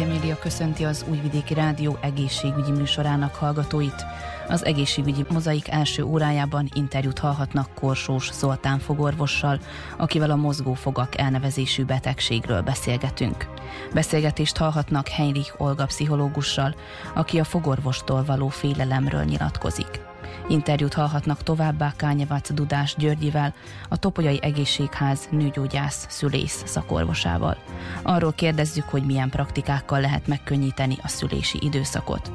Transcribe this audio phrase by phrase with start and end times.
[0.00, 4.04] Nagy Emília köszönti az Újvidéki Rádió egészségügyi műsorának hallgatóit.
[4.48, 9.60] Az egészségügyi mozaik első órájában interjút hallhatnak Korsós Zoltán fogorvossal,
[9.98, 13.46] akivel a mozgófogak elnevezésű betegségről beszélgetünk.
[13.94, 16.74] Beszélgetést hallhatnak Heinrich Olga pszichológussal,
[17.14, 20.09] aki a fogorvostól való félelemről nyilatkozik.
[20.50, 23.54] Interjút hallhatnak továbbá Kányevac Dudás Györgyivel,
[23.88, 27.56] a Topolyai Egészségház nőgyógyász szülész szakorvosával.
[28.02, 32.32] Arról kérdezzük, hogy milyen praktikákkal lehet megkönnyíteni a szülési időszakot.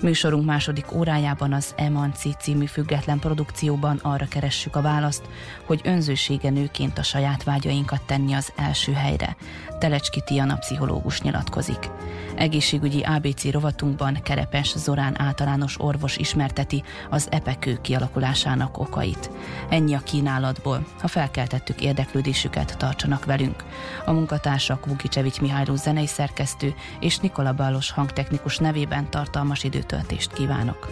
[0.00, 5.28] Műsorunk második órájában az Emanci című független produkcióban arra keressük a választ,
[5.64, 9.36] hogy önzősége nőként a saját vágyainkat tenni az első helyre.
[9.78, 11.90] Telecski Tiana pszichológus nyilatkozik.
[12.36, 19.30] Egészségügyi ABC rovatunkban Kerepes Zorán általános orvos ismerteti az epekő kialakulásának okait.
[19.68, 20.86] Ennyi a kínálatból.
[21.00, 23.64] Ha felkeltettük érdeklődésüket, tartsanak velünk.
[24.04, 30.88] A munkatársak Vukicsevics Mihályló zenei szerkesztő és Nikola Ballos hangtechnikus nevében tartalmas időtöltést kívánok.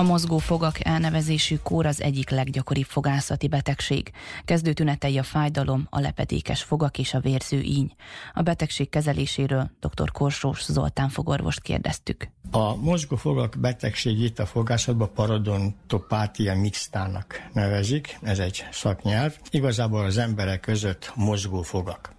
[0.00, 4.10] A mozgófogak elnevezésű kór az egyik leggyakoribb fogászati betegség.
[4.44, 7.92] Kezdő tünetei a fájdalom, a lepedékes fogak és a vérző íny.
[8.34, 10.10] A betegség kezeléséről dr.
[10.10, 12.28] Korsós Zoltán fogorvost kérdeztük.
[12.50, 19.36] A mozgófogak betegségét a fogászatban parodontopátia mixtának nevezik, ez egy szaknyelv.
[19.50, 22.12] Igazából az emberek között mozgófogak.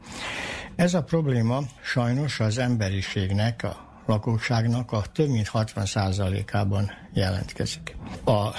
[0.76, 7.96] Ez a probléma sajnos az emberiségnek, a lakosságnak a több mint 60%-ában jelentkezik.
[8.26, 8.50] A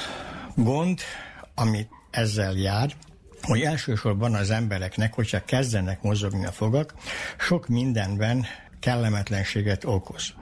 [0.54, 1.00] gond,
[1.54, 2.92] amit ezzel jár,
[3.42, 6.94] hogy elsősorban az embereknek, hogyha kezdenek mozogni a fogak,
[7.38, 8.46] sok mindenben
[8.80, 10.34] kellemetlenséget okoz.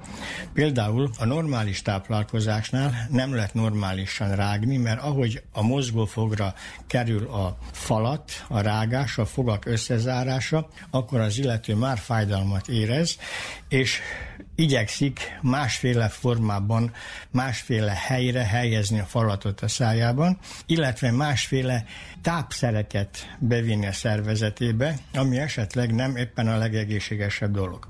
[0.53, 6.55] Például a normális táplálkozásnál nem lehet normálisan rágni, mert ahogy a mozgófogra
[6.87, 13.19] kerül a falat, a rágás, a fogak összezárása, akkor az illető már fájdalmat érez,
[13.69, 14.01] és
[14.61, 16.93] igyekszik másféle formában,
[17.31, 21.85] másféle helyre helyezni a falatot a szájában, illetve másféle
[22.23, 27.89] tápszereket bevinni a szervezetébe, ami esetleg nem éppen a legegészségesebb dolog.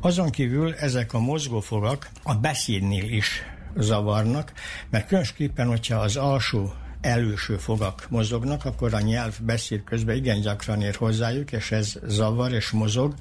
[0.00, 3.42] Azon kívül ezek a mozgófogak a beszédnél is
[3.76, 4.52] zavarnak,
[4.90, 6.72] mert különösképpen, hogyha az alsó
[7.04, 12.52] előső fogak mozognak, akkor a nyelv beszéd közben igen gyakran ér hozzájuk, és ez zavar
[12.52, 13.14] és mozog,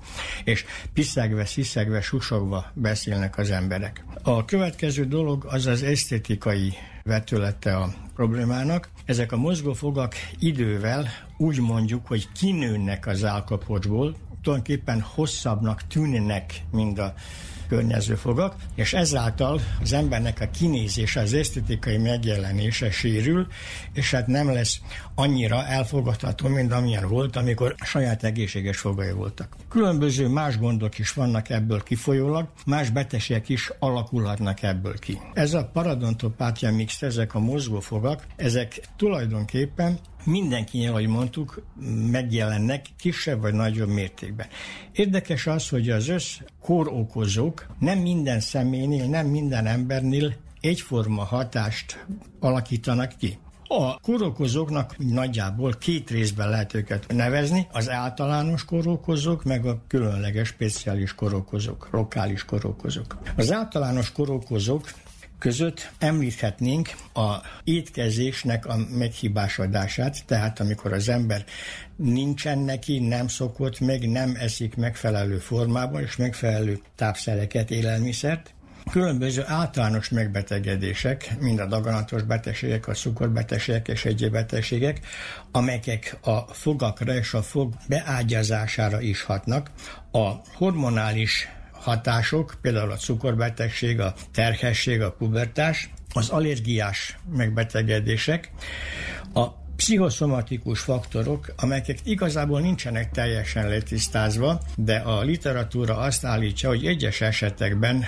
[0.43, 4.03] és piszegve, sziszegve, susogva beszélnek az emberek.
[4.23, 8.89] A következő dolog az az esztétikai vetülete a problémának.
[9.05, 11.07] Ezek a mozgófogak idővel
[11.37, 17.13] úgy mondjuk, hogy kinőnek az állkapocsból, tulajdonképpen hosszabbnak tűnnek, mint a
[17.73, 23.47] környező fogak, és ezáltal az embernek a kinézése, az esztetikai megjelenése sérül,
[23.93, 24.79] és hát nem lesz
[25.15, 29.55] annyira elfogadható, mint amilyen volt, amikor saját egészséges fogai voltak.
[29.69, 35.19] Különböző más gondok is vannak ebből kifolyólag, más betegségek is alakulhatnak ebből ki.
[35.33, 41.63] Ez a paradontopátia mix, ezek a mozgófogak, ezek tulajdonképpen mindenki, ahogy mondtuk,
[42.11, 44.47] megjelennek kisebb vagy nagyobb mértékben.
[44.91, 52.05] Érdekes az, hogy az össz kórokozók nem minden személynél, nem minden embernél egyforma hatást
[52.39, 53.37] alakítanak ki.
[53.75, 61.15] A kórokozóknak nagyjából két részben lehet őket nevezni, az általános kórokozók, meg a különleges speciális
[61.15, 63.17] kórokozók, lokális kórokozók.
[63.35, 64.91] Az általános kórokozók
[65.39, 71.45] között említhetnénk a étkezésnek a meghibásodását, tehát amikor az ember
[71.95, 78.53] nincsen neki, nem szokott meg, nem eszik megfelelő formában és megfelelő tápszereket, élelmiszert,
[78.91, 84.99] Különböző általános megbetegedések, mind a daganatos betegségek, a cukorbetegségek és egyéb betegségek,
[85.51, 89.71] amelyek a fogakra és a fog beágyazására is hatnak.
[90.11, 98.51] A hormonális hatások, például a cukorbetegség, a terhesség, a pubertás, az allergiás megbetegedések,
[99.33, 107.21] a pszichoszomatikus faktorok, amelyek igazából nincsenek teljesen letisztázva, de a literatúra azt állítja, hogy egyes
[107.21, 108.03] esetekben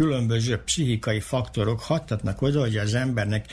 [0.00, 3.46] különböző pszichikai faktorok hattatnak oda, hogy az embernek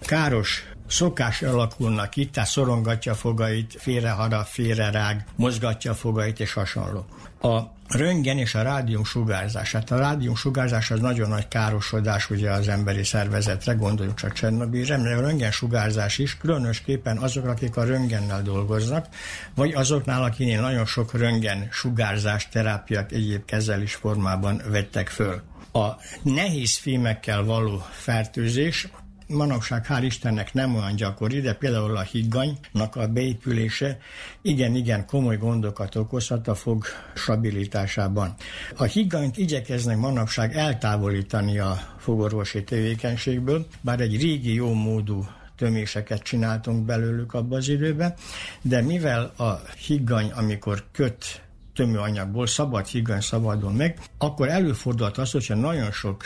[0.00, 7.04] káros szokás alakulnak ki, tehát szorongatja a fogait, félreharap, félrerág, mozgatja a fogait és hasonló.
[7.40, 9.72] A röntgen és a rádium sugárzás.
[9.72, 14.96] Hát a rádium sugárzás az nagyon nagy károsodás ugye az emberi szervezetre, gondoljunk csak Csernobilre,
[14.96, 19.06] de a röntgen sugárzás is, különösképpen azok, akik a röntgennel dolgoznak,
[19.54, 25.42] vagy azoknál, akinél nagyon sok röntgen sugárzás terápiák egyéb kezelés formában vettek föl.
[25.76, 28.88] A nehéz fémekkel való fertőzés
[29.26, 33.98] manapság hál' Istennek nem olyan gyakori, de például a higganynak a beépülése
[34.42, 38.34] igen-igen komoly gondokat okozhat a fog stabilitásában.
[38.76, 46.84] A higganyt igyekeznek manapság eltávolítani a fogorvosi tevékenységből, bár egy régi jó módú töméseket csináltunk
[46.84, 48.14] belőlük abban az időben,
[48.62, 51.45] de mivel a higgany, amikor köt
[51.76, 56.24] tömőanyagból szabad higgany szabadon meg, akkor előfordulhat az, hogyha nagyon sok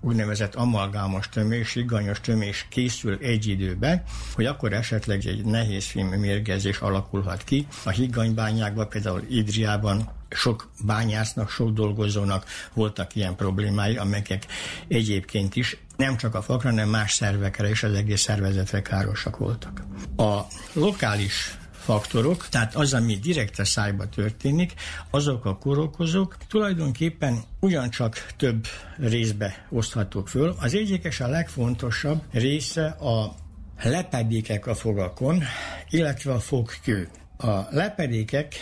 [0.00, 4.02] úgynevezett amalgámos tömés, iganyos tömés készül egy időben,
[4.34, 7.66] hogy akkor esetleg egy nehéz mérgezés alakulhat ki.
[7.84, 12.44] A higganybányákban, például Idriában sok bányásznak, sok dolgozónak
[12.74, 14.46] voltak ilyen problémái, amelyek
[14.88, 19.82] egyébként is nem csak a fakra, hanem más szervekre és az egész szervezetre károsak voltak.
[20.16, 20.40] A
[20.72, 24.74] lokális faktorok, tehát az, ami direkt a szájba történik,
[25.10, 28.66] azok a korokozók tulajdonképpen ugyancsak több
[28.98, 30.54] részbe oszthatók föl.
[30.60, 33.34] Az egyik és a legfontosabb része a
[33.82, 35.42] lepedékek a fogakon,
[35.90, 37.08] illetve a fogkő.
[37.36, 38.54] A lepedékek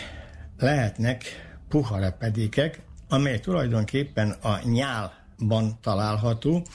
[0.57, 1.23] lehetnek
[1.69, 6.65] puha lepedékek, amely tulajdonképpen a nyálban található,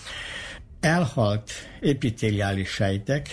[0.80, 1.50] elhalt
[1.80, 3.28] epitéliális sejtek,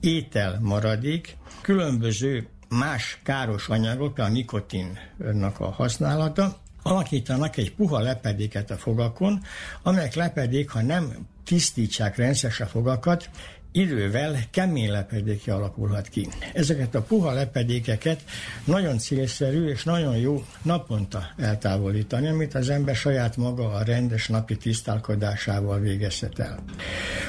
[0.00, 8.76] étel maradék, különböző más káros anyagok, a nikotinnak a használata, alakítanak egy puha lepedéket a
[8.76, 9.42] fogakon,
[9.82, 13.30] amelyek lepedék, ha nem tisztítsák rendszeresen a fogakat,
[13.76, 16.28] idővel kemény lepedéke alakulhat ki.
[16.52, 18.20] Ezeket a puha lepedékeket
[18.64, 24.56] nagyon célszerű és nagyon jó naponta eltávolítani, amit az ember saját maga a rendes napi
[24.56, 26.64] tisztálkodásával végezhet el.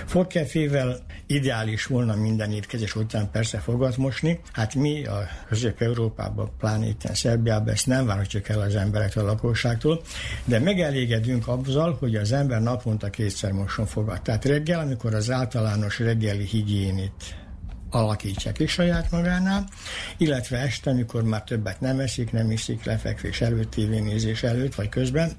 [0.07, 7.01] Fogkefével ideális volna minden étkezés után persze fogat mosni, hát mi a Közép-Európában, pláne itt
[7.13, 10.01] Szerbiában ezt nem várhatjuk el az emberektől, a lakosságtól,
[10.45, 14.21] de megelégedünk azzal, hogy az ember naponta kétszer moson fogat.
[14.21, 17.35] Tehát reggel, amikor az általános reggel reggeli higiénit
[17.89, 19.67] alakítsa ki saját magánál,
[20.17, 25.31] illetve este, amikor már többet nem eszik, nem iszik lefekvés előtt, tévénézés előtt, vagy közben,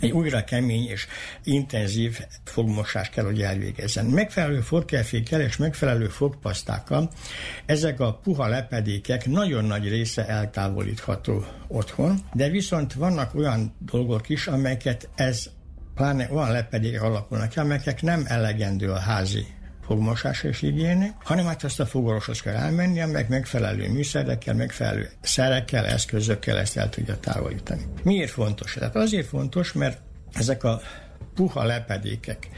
[0.00, 1.06] egy újra kemény és
[1.44, 4.04] intenzív fogmosás kell, hogy elvégezzen.
[4.06, 7.10] Megfelelő fogkelfékkel és megfelelő fogpasztákkal
[7.66, 14.46] ezek a puha lepedékek nagyon nagy része eltávolítható otthon, de viszont vannak olyan dolgok is,
[14.46, 15.50] amelyeket ez
[15.94, 19.46] pláne olyan lepedék alakulnak amelyek nem elegendő a házi
[19.90, 25.86] fogmosás és higiéni, hanem hát azt a fogorvoshoz kell elmenni, meg megfelelő műszerekkel, megfelelő szerekkel,
[25.86, 27.82] eszközökkel ezt el tudja távolítani.
[28.02, 28.74] Miért fontos?
[28.74, 30.00] Tehát azért fontos, mert
[30.32, 30.80] ezek a
[31.34, 32.48] puha lepedékek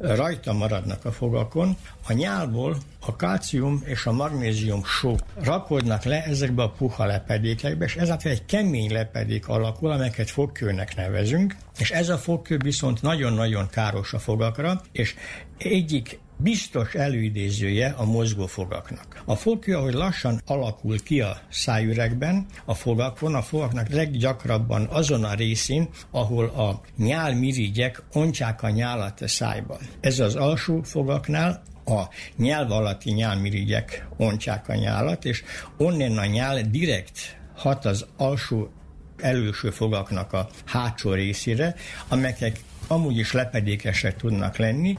[0.00, 6.62] rajta maradnak a fogakon, a nyálból a kalcium és a magnézium só rakodnak le ezekbe
[6.62, 12.18] a puha lepedékekbe, és ezáltal egy kemény lepedék alakul, amelyeket fogkőnek nevezünk, és ez a
[12.18, 15.14] fogkő viszont nagyon-nagyon káros a fogakra, és
[15.58, 19.22] egyik biztos előidézője a mozgófogaknak.
[19.24, 25.34] A fogkő, ahogy lassan alakul ki a szájüregben, a fogakon, a fogaknak leggyakrabban azon a
[25.34, 29.78] részén, ahol a nyálmirigyek ontják a nyálat a szájban.
[30.00, 32.02] Ez az alsó fogaknál a
[32.36, 35.42] nyelv alatti nyálmirigyek ontják a nyálat, és
[35.76, 38.70] onnan a nyál direkt hat az alsó
[39.16, 41.74] előső fogaknak a hátsó részére,
[42.08, 44.98] amelyek amúgy is lepedékesek tudnak lenni,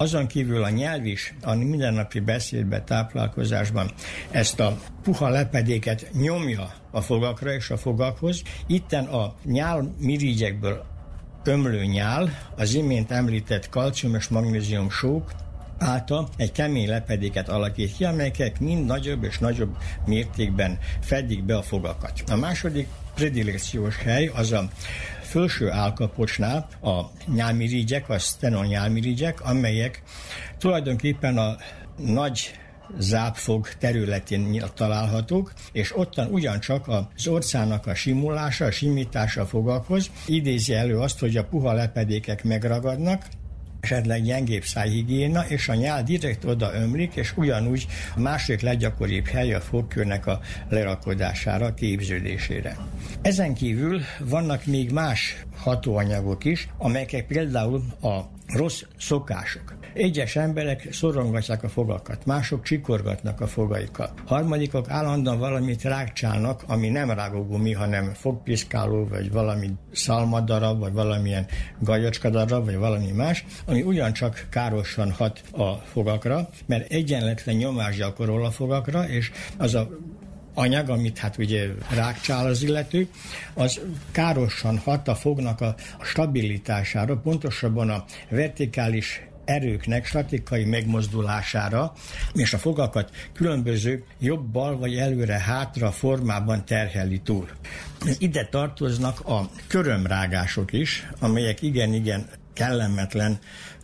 [0.00, 3.90] azon kívül a nyelv is a mindennapi beszédbe, táplálkozásban
[4.30, 8.42] ezt a puha lepedéket nyomja a fogakra és a fogakhoz.
[8.66, 10.84] Itten a nyál mirigyekből
[11.44, 15.32] ömlő nyál, az imént említett kalcium és magnézium sók,
[15.78, 19.76] által egy kemény lepedéket alakít ki, amelyek mind nagyobb és nagyobb
[20.06, 22.22] mértékben fedik be a fogakat.
[22.28, 24.68] A második predilekciós hely az a
[25.30, 27.00] felső állkapocsnál a
[27.34, 30.02] nyálmirigyek, a stenon nyálmirigyek, amelyek
[30.58, 31.56] tulajdonképpen a
[31.96, 32.50] nagy
[32.98, 40.98] zápfog területén találhatók, és ottan ugyancsak az orcának a simulása, a simítása fogakhoz idézi elő
[40.98, 43.26] azt, hogy a puha lepedékek megragadnak,
[43.80, 49.54] esetleg gyengébb szájhigiéna, és a nyál direkt oda ömlik, és ugyanúgy a második leggyakoribb hely
[49.54, 52.76] a fogkőnek a lerakodására, képződésére.
[53.22, 58.20] Ezen kívül vannak még más hatóanyagok is, amelyek például a
[58.52, 59.74] rossz szokások.
[59.94, 64.12] Egyes emberek szorongatják a fogakat, mások csikorgatnak a fogaikkal.
[64.26, 71.46] Harmadikok állandóan valamit rákcsálnak, ami nem rágógumi, hanem fogpiszkáló, vagy valami szalmadarab, vagy valamilyen
[71.78, 78.50] gajocskadarab, vagy valami más, ami ugyancsak károsan hat a fogakra, mert egyenletlen nyomás gyakorol a
[78.50, 79.88] fogakra, és az a
[80.60, 83.08] anyag, amit hát ugye rákcsál az illető,
[83.54, 91.92] az károsan hat a fognak a stabilitására, pontosabban a vertikális erőknek statikai megmozdulására,
[92.34, 97.48] és a fogakat különböző jobbal vagy előre-hátra formában terheli túl.
[98.18, 103.38] Ide tartoznak a körömrágások is, amelyek igen-igen kellemetlen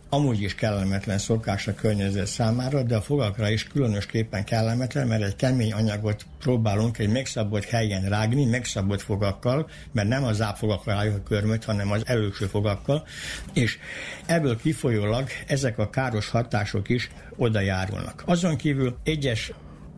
[0.09, 5.35] amúgy is kellemetlen szokás a környezet számára, de a fogakra is különösképpen kellemetlen, mert egy
[5.35, 11.23] kemény anyagot próbálunk egy megszabott helyen rágni, megszabott fogakkal, mert nem az ápfogakkal álljuk a
[11.23, 13.07] körmöt, hanem az előső fogakkal,
[13.53, 13.77] és
[14.25, 18.23] ebből kifolyólag ezek a káros hatások is oda járulnak.
[18.25, 19.51] Azon kívül egyes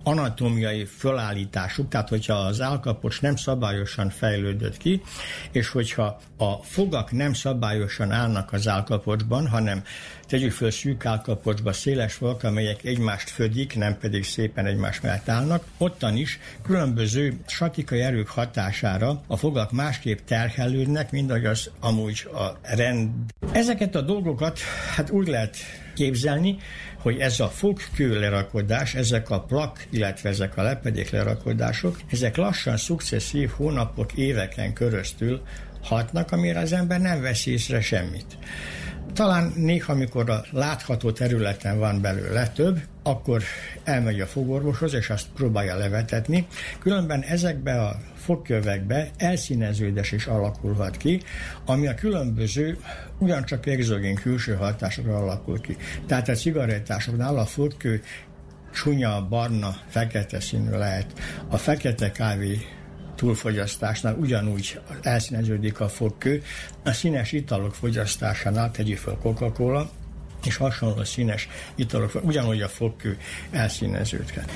[0.09, 5.01] anatómiai fölállításuk, tehát hogyha az állkapocs nem szabályosan fejlődött ki,
[5.51, 9.83] és hogyha a fogak nem szabályosan állnak az állkapocsban, hanem
[10.27, 15.63] tegyük föl szűk állkapocsba széles fogak, amelyek egymást födik, nem pedig szépen egymás mellett állnak,
[15.77, 22.75] ottan is különböző statikai erők hatására a fogak másképp terhelődnek, mint ahogy az amúgy a
[22.75, 23.09] rend.
[23.51, 24.59] Ezeket a dolgokat
[24.95, 25.57] hát úgy lehet
[25.95, 26.57] képzelni,
[27.01, 32.77] hogy ez a fogkő lerakodás, ezek a plak, illetve ezek a lepedék lerakodások, ezek lassan,
[32.77, 35.41] szukceszív hónapok, éveken köröztül
[35.81, 38.37] hatnak, amire az ember nem vesz észre semmit.
[39.13, 43.43] Talán néha, amikor a látható területen van belőle több, akkor
[43.83, 46.47] elmegy a fogorvoshoz, és azt próbálja levetetni.
[46.79, 51.21] Különben ezekbe a fogkövekbe elszíneződés is alakulhat ki,
[51.65, 52.77] ami a különböző,
[53.17, 55.77] ugyancsak exogén külső hatásokra alakul ki.
[56.07, 58.01] Tehát a cigarettásoknál a fogkő
[58.73, 61.13] csúnya, barna, fekete színű lehet.
[61.47, 62.78] A fekete kávé
[63.19, 66.43] túlfogyasztásnál ugyanúgy elszíneződik a fogkő.
[66.83, 69.89] A színes italok fogyasztásánál tegyük fel Coca-Cola,
[70.45, 73.17] és hasonló színes italok, ugyanúgy a fogkő
[73.51, 74.51] elszíneződhet.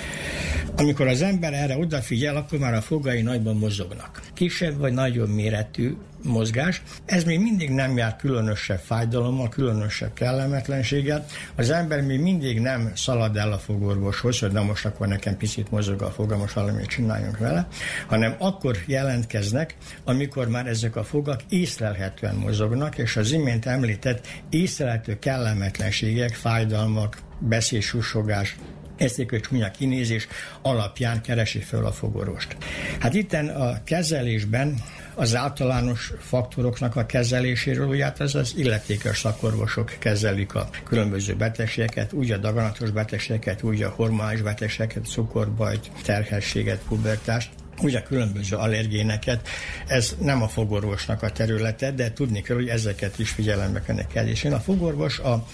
[0.76, 4.22] Amikor az ember erre odafigyel, akkor már a fogai nagyban mozognak.
[4.34, 6.82] Kisebb vagy nagyobb méretű mozgás.
[7.06, 11.26] Ez még mindig nem jár különösebb fájdalommal, különösebb kellemetlenséggel.
[11.56, 15.72] Az ember még mindig nem szalad el a fogorvoshoz, hogy na most akkor nekem picit
[15.72, 17.68] mozog a foga, most valamit csináljunk vele,
[18.08, 25.20] hanem akkor jelentkeznek, amikor már ezek a fogak észlelhetően mozognak, és az imént említett észlelhető
[25.20, 28.56] kellemetlenségek, fájdalmak, beszélsussogás,
[28.98, 30.28] egy csúnya kinézés
[30.62, 32.58] alapján keresi föl a fogorvost.
[33.00, 34.76] Hát itten a kezelésben
[35.16, 42.14] az általános faktoroknak a kezeléséről, ugye hát ez az illetékes szakorvosok kezelik a különböző betegségeket,
[42.14, 47.50] úgy a daganatos betegségeket, úgy a hormonális betegségeket, cukorbajt, terhességet, pubertást,
[47.82, 49.48] ugye különböző allergéneket,
[49.88, 53.82] ez nem a fogorvosnak a területe, de tudni kell, hogy ezeket is figyelembe
[54.14, 55.46] kell én a fogorvos a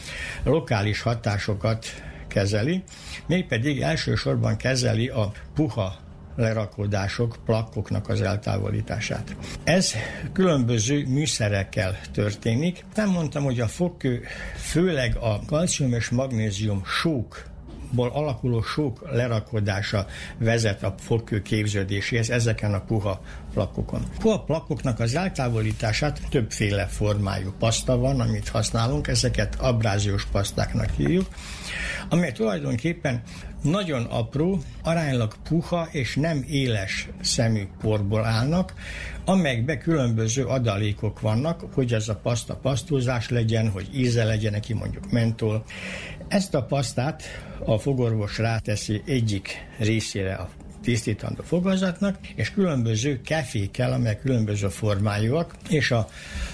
[0.44, 1.86] lokális hatásokat
[2.28, 2.84] kezeli,
[3.28, 6.09] mégpedig elsősorban kezeli a puha
[6.40, 9.36] lerakódások, plakkoknak az eltávolítását.
[9.64, 9.94] Ez
[10.34, 12.86] különböző műszerekkel történik.
[12.96, 14.24] Nem mondtam, hogy a fogkő
[14.56, 17.48] főleg a kalcium és magnézium sók
[17.92, 20.06] ból alakuló sok lerakodása
[20.38, 23.22] vezet a fogkő képződéséhez ezeken a puha
[23.54, 24.04] plakokon.
[24.20, 31.28] Puha plakoknak az eltávolítását többféle formájú paszta van, amit használunk, ezeket abráziós pasztáknak hívjuk,
[32.10, 33.22] amely tulajdonképpen
[33.64, 38.74] nagyon apró, aránylag puha és nem éles szemű porból állnak,
[39.26, 45.12] amelyekbe különböző adalékok vannak, hogy ez a paszta pasztózás legyen, hogy íze legyen neki mondjuk
[45.12, 45.64] mentol.
[46.28, 47.24] Ezt a pasztát
[47.66, 50.50] a fogorvos ráteszi egyik részére a
[50.82, 56.08] tisztítandó fogazatnak, és különböző kefékkel, amelyek különböző formájúak, és a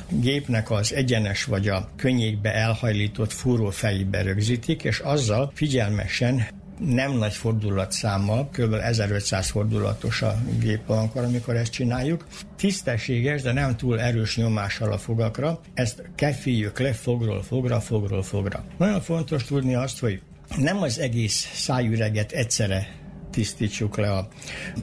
[0.09, 6.47] gépnek az egyenes vagy a könnyékbe elhajlított fúró fejébe rögzítik, és azzal figyelmesen
[6.79, 8.73] nem nagy fordulatszámmal, kb.
[8.73, 12.27] 1500 fordulatos a gép akkor, amikor ezt csináljuk.
[12.57, 15.59] Tisztességes, de nem túl erős nyomással a fogakra.
[15.73, 18.63] Ezt keféljük le fogról fogra, fogról fogra.
[18.77, 20.21] Nagyon fontos tudni azt, hogy
[20.57, 22.87] nem az egész szájüreget egyszerre
[23.35, 24.27] tisztítsuk le a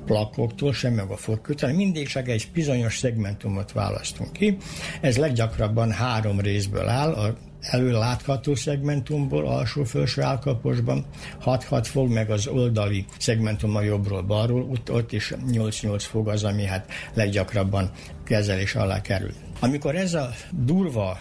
[0.07, 1.19] plakoktól, sem meg a
[1.61, 4.57] hanem mindig csak egy bizonyos szegmentumot választunk ki.
[5.01, 11.05] Ez leggyakrabban három részből áll, a előlátható szegmentumból, alsó-felső állkaposban,
[11.45, 16.45] 6-6 fog, meg az oldali szegmentum a jobbról balról, ott, ott is 8-8 fog az,
[16.45, 17.91] ami hát leggyakrabban
[18.25, 19.33] kezelés alá kerül.
[19.61, 21.19] Amikor ez a durva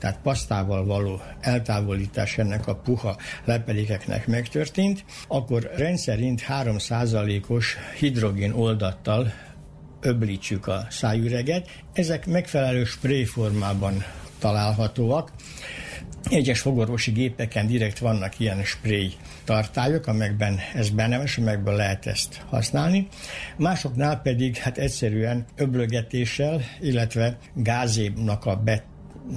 [0.00, 9.32] tehát pasztával való eltávolítás ennek a puha lepedékeknek megtörtént, akkor rendszerint 3%-os hidrogén oldattal
[10.00, 11.68] öblítsük a szájüreget.
[11.92, 14.04] Ezek megfelelő spray formában
[14.38, 15.30] találhatóak.
[16.30, 19.12] Egyes fogorvosi gépeken direkt vannak ilyen spray
[19.44, 23.08] tartályok, amelyekben ez benne van, és amelyekből lehet ezt használni.
[23.56, 28.84] Másoknál pedig hát egyszerűen öblögetéssel, illetve gázébnak a bet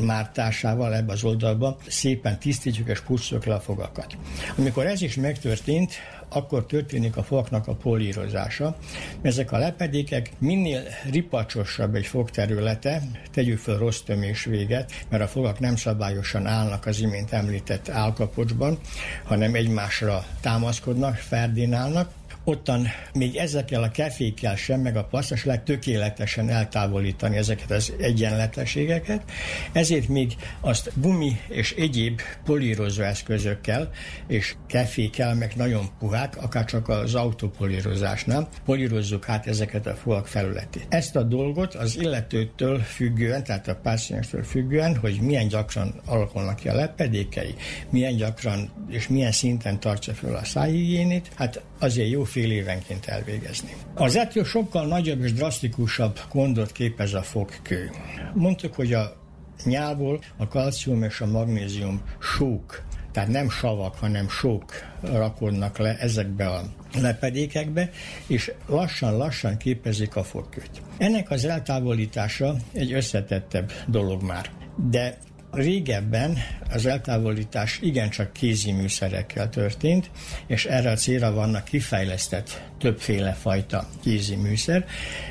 [0.01, 4.17] mártásával ebbe az oldalba szépen tisztítjuk és pusztjuk le a fogakat.
[4.57, 5.91] Amikor ez is megtörtént,
[6.29, 8.77] akkor történik a fognak a polírozása.
[9.21, 15.59] Ezek a lepedékek minél ripacsosabb egy fogterülete, tegyük fel rossz tömés véget, mert a fogak
[15.59, 18.79] nem szabályosan állnak az imént említett állkapocsban,
[19.23, 22.09] hanem egymásra támaszkodnak, ferdinálnak,
[22.43, 29.23] ottan még ezekkel a kefékkel sem, meg a pasztas lehet tökéletesen eltávolítani ezeket az egyenletességeket,
[29.71, 33.89] ezért még azt gumi és egyéb polírozó eszközökkel
[34.27, 40.85] és kefékkel, meg nagyon puhák, akár csak az autópolírozásnál polírozzuk át ezeket a fogak felületét.
[40.89, 46.69] Ezt a dolgot az illetőtől függően, tehát a pácienstől függően, hogy milyen gyakran alakulnak ki
[46.69, 47.55] a lepedékei,
[47.89, 53.75] milyen gyakran és milyen szinten tartsa fel a szájhigiénét, hát azért jó fél évenként elvégezni.
[53.93, 57.91] Az ettől sokkal nagyobb és drasztikusabb gondot képez a fogkő.
[58.33, 59.15] Mondtuk, hogy a
[59.63, 64.63] nyálból a kalcium és a magnézium súk tehát nem savak, hanem sok
[65.01, 66.61] rakodnak le ezekbe a
[67.01, 67.89] lepedékekbe,
[68.27, 70.81] és lassan-lassan képezik a fogkőt.
[70.97, 74.49] Ennek az eltávolítása egy összetettebb dolog már.
[74.89, 75.17] De
[75.53, 76.37] Régebben
[76.69, 80.11] az eltávolítás igencsak kézi műszerekkel történt,
[80.47, 84.85] és erre a célra vannak kifejlesztett többféle fajta kézi műszer,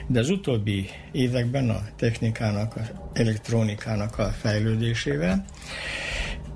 [0.06, 5.44] de az utóbbi években a technikának, az elektronikának a fejlődésével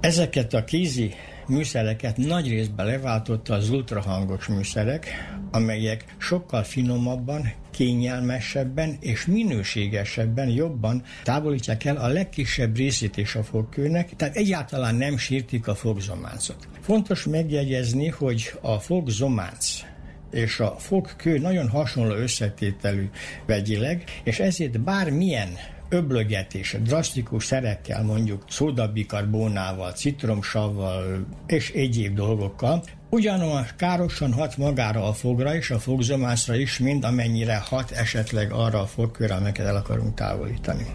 [0.01, 1.15] ezeket a kézi
[1.49, 5.07] műszereket nagy részben leváltotta az ultrahangos műszerek,
[5.51, 14.17] amelyek sokkal finomabban, kényelmesebben és minőségesebben jobban távolítják el a legkisebb részét is a fogkőnek,
[14.17, 16.69] tehát egyáltalán nem sírtik a fogzománcot.
[16.81, 19.85] Fontos megjegyezni, hogy a fogzománc
[20.31, 23.09] és a fogkő nagyon hasonló összetételű
[23.47, 25.49] vegyileg, és ezért bármilyen
[25.89, 35.55] öblögetés, drasztikus szerekkel, mondjuk szódabikarbónával, citromsavval és egyéb dolgokkal, ugyanolyan károsan hat magára a fogra
[35.55, 40.87] és a fogzomászra is, mint amennyire hat esetleg arra a fogkőre, amelyeket el akarunk távolítani.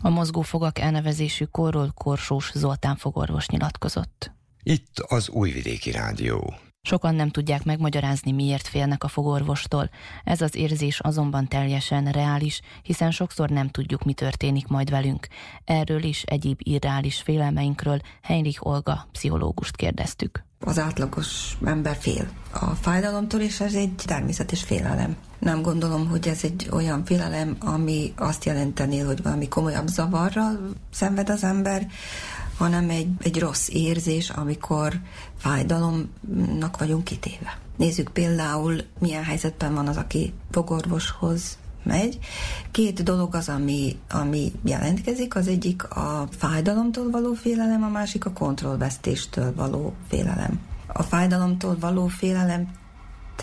[0.00, 4.32] A mozgófogak elnevezésű korról Korsós Zoltán fogorvos nyilatkozott.
[4.62, 6.54] Itt az Újvidéki Rádió.
[6.84, 9.90] Sokan nem tudják megmagyarázni, miért félnek a fogorvostól.
[10.24, 15.26] Ez az érzés azonban teljesen reális, hiszen sokszor nem tudjuk, mi történik majd velünk.
[15.64, 20.44] Erről is egyéb irreális félelmeinkről Heinrich Olga pszichológust kérdeztük.
[20.60, 25.16] Az átlagos ember fél a fájdalomtól, és ez egy természetes félelem.
[25.38, 31.30] Nem gondolom, hogy ez egy olyan félelem, ami azt jelenteni, hogy valami komolyabb zavarral szenved
[31.30, 31.86] az ember,
[32.56, 35.00] hanem egy, egy rossz érzés, amikor
[35.36, 37.58] fájdalomnak vagyunk kitéve.
[37.76, 42.18] Nézzük például, milyen helyzetben van az, aki fogorvoshoz megy.
[42.70, 48.32] Két dolog az, ami, ami jelentkezik, az egyik a fájdalomtól való félelem, a másik a
[48.32, 50.60] kontrollvesztéstől való félelem.
[50.86, 52.68] A fájdalomtól való félelem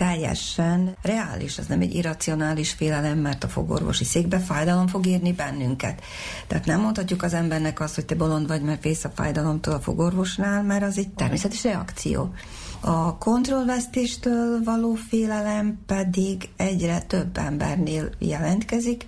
[0.00, 6.02] teljesen reális, ez nem egy irracionális félelem, mert a fogorvosi székbe fájdalom fog érni bennünket.
[6.46, 9.80] Tehát nem mondhatjuk az embernek azt, hogy te bolond vagy, mert fész a fájdalomtól a
[9.80, 12.34] fogorvosnál, mert az egy természetes reakció.
[12.80, 19.04] A kontrollvesztéstől való félelem pedig egyre több embernél jelentkezik.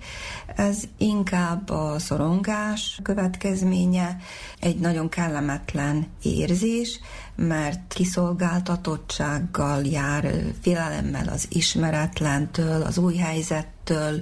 [0.55, 4.17] Ez inkább a szorongás következménye,
[4.59, 6.99] egy nagyon kellemetlen érzés,
[7.35, 14.21] mert kiszolgáltatottsággal jár, félelemmel az ismeretlentől, az új helyzettől,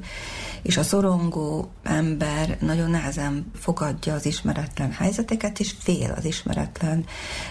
[0.61, 7.05] és a szorongó ember nagyon nehezen fogadja az ismeretlen helyzeteket, és fél az ismeretlen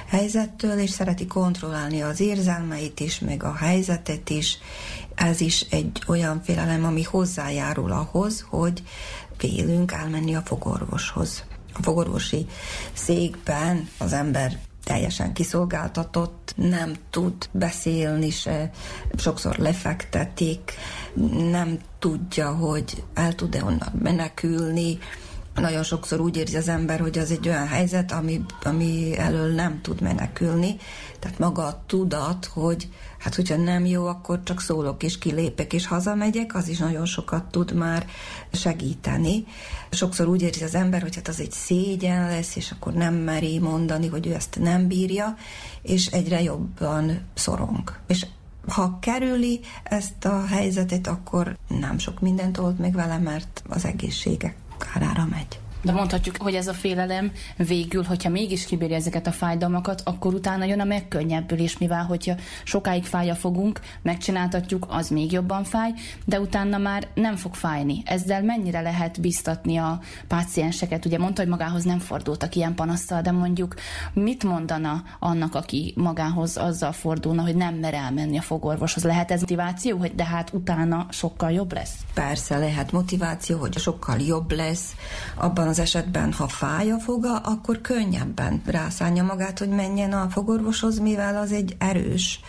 [0.07, 4.59] helyzettől, és szereti kontrollálni az érzelmeit is, meg a helyzetet is.
[5.15, 8.83] Ez is egy olyan félelem, ami hozzájárul ahhoz, hogy
[9.37, 11.45] félünk elmenni a fogorvoshoz.
[11.73, 12.47] A fogorvosi
[12.93, 18.71] székben az ember teljesen kiszolgáltatott, nem tud beszélni se,
[19.17, 20.73] sokszor lefektetik,
[21.51, 24.99] nem tudja, hogy el tud-e onnan menekülni,
[25.55, 29.81] nagyon sokszor úgy érzi az ember, hogy az egy olyan helyzet, ami, ami elől nem
[29.83, 30.77] tud menekülni.
[31.19, 32.89] Tehát maga a tudat, hogy
[33.21, 37.45] hát hogyha nem jó, akkor csak szólok és kilépek és hazamegyek, az is nagyon sokat
[37.45, 38.07] tud már
[38.53, 39.45] segíteni.
[39.91, 43.59] Sokszor úgy érzi az ember, hogy hát az egy szégyen lesz, és akkor nem meri
[43.59, 45.37] mondani, hogy ő ezt nem bírja,
[45.83, 47.93] és egyre jobban szorong.
[48.07, 48.27] És
[48.69, 54.55] ha kerüli ezt a helyzetet, akkor nem sok mindent old meg vele, mert az egészsége
[54.79, 55.61] kárára megy.
[55.83, 60.65] De mondhatjuk, hogy ez a félelem végül, hogyha mégis kibírja ezeket a fájdalmakat, akkor utána
[60.65, 65.93] jön a megkönnyebbülés, mivel hogyha sokáig fáj a fogunk, megcsináltatjuk, az még jobban fáj,
[66.25, 68.03] de utána már nem fog fájni.
[68.05, 71.05] Ezzel mennyire lehet biztatni a pácienseket?
[71.05, 73.75] Ugye mondta, hogy magához nem fordultak ilyen panasztal, de mondjuk
[74.13, 79.03] mit mondana annak, aki magához azzal fordulna, hogy nem mer elmenni a fogorvoshoz?
[79.03, 81.95] Lehet ez motiváció, hogy de hát utána sokkal jobb lesz?
[82.15, 84.95] Persze lehet motiváció, hogy sokkal jobb lesz
[85.35, 90.99] abban az esetben, ha fáj a foga, akkor könnyebben rászánja magát, hogy menjen a fogorvoshoz,
[90.99, 92.41] mivel az egy erős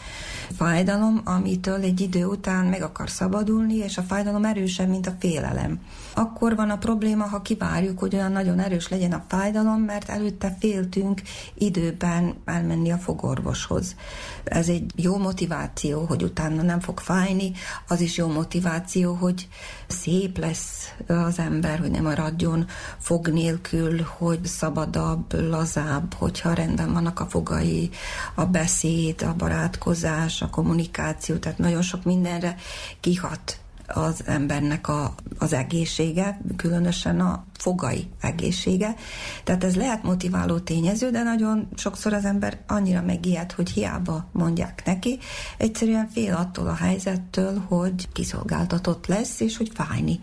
[0.57, 5.79] fájdalom, amitől egy idő után meg akar szabadulni, és a fájdalom erősebb, mint a félelem.
[6.13, 10.55] Akkor van a probléma, ha kivárjuk, hogy olyan nagyon erős legyen a fájdalom, mert előtte
[10.59, 11.21] féltünk
[11.53, 13.95] időben elmenni a fogorvoshoz.
[14.43, 17.51] Ez egy jó motiváció, hogy utána nem fog fájni,
[17.87, 19.47] az is jó motiváció, hogy
[19.91, 27.19] szép lesz az ember, hogy nem maradjon fog nélkül, hogy szabadabb, lazább, hogyha rendben vannak
[27.19, 27.89] a fogai,
[28.35, 32.55] a beszéd, a barátkozás, a kommunikáció, tehát nagyon sok mindenre
[32.99, 33.60] kihat
[33.93, 38.95] az embernek a, az egészsége, különösen a fogai egészsége.
[39.43, 44.81] Tehát ez lehet motiváló tényező, de nagyon sokszor az ember annyira megijed, hogy hiába mondják
[44.85, 45.19] neki.
[45.57, 50.19] Egyszerűen fél attól a helyzettől, hogy kiszolgáltatott lesz, és hogy fájni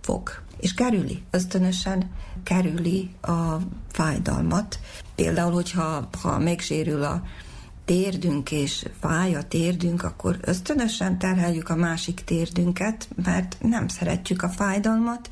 [0.00, 0.30] fog.
[0.60, 2.10] És kerüli, ösztönösen
[2.42, 3.56] kerüli a
[3.92, 4.78] fájdalmat.
[5.14, 7.22] Például, hogyha ha megsérül a
[7.88, 14.48] térdünk és fáj a térdünk, akkor ösztönösen terheljük a másik térdünket, mert nem szeretjük a
[14.48, 15.28] fájdalmat,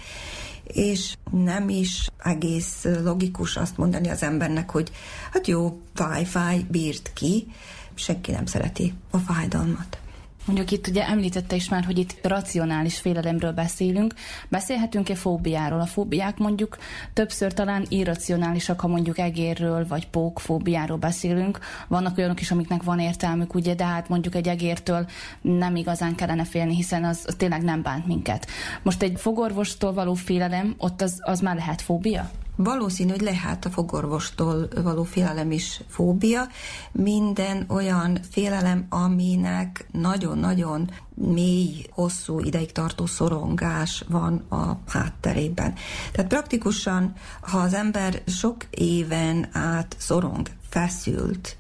[0.63, 4.91] és nem is egész logikus azt mondani az embernek, hogy
[5.33, 7.47] hát jó, fáj, fáj, bírt ki,
[7.95, 9.99] senki nem szereti a fájdalmat.
[10.47, 14.15] Mondjuk itt ugye említette is már, hogy itt racionális félelemről beszélünk.
[14.49, 15.81] Beszélhetünk-e fóbiáról?
[15.81, 16.79] A fóbiák mondjuk
[17.13, 21.59] többször talán irracionálisak, ha mondjuk egérről vagy pókfóbiáról beszélünk.
[21.89, 25.07] Vannak olyanok is, amiknek van értelmük, ugye, de hát mondjuk egy egértől
[25.41, 28.47] nem igazán kellene félni, hiszen az, az tényleg nem bánt minket.
[28.83, 32.31] Most egy fogorvostól való félelem, ott az, az már lehet fóbia?
[32.57, 36.49] Valószínű, hogy lehet a fogorvostól való félelem is fóbia.
[36.93, 45.75] Minden olyan félelem, aminek nagyon-nagyon mély, hosszú ideig tartó szorongás van a hátterében.
[46.13, 51.57] Tehát praktikusan, ha az ember sok éven át szorong, feszült,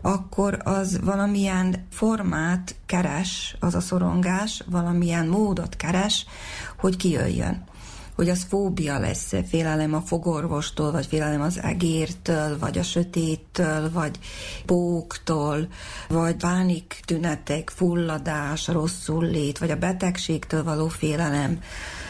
[0.00, 6.26] akkor az valamilyen formát keres, az a szorongás, valamilyen módot keres,
[6.78, 7.64] hogy kijöjjön
[8.14, 14.18] hogy az fóbia lesz, félelem a fogorvostól, vagy félelem az egértől, vagy a sötéttől, vagy
[14.66, 15.68] póktól,
[16.08, 21.58] vagy pánik tünetek, fulladás, rosszul lét, vagy a betegségtől való félelem.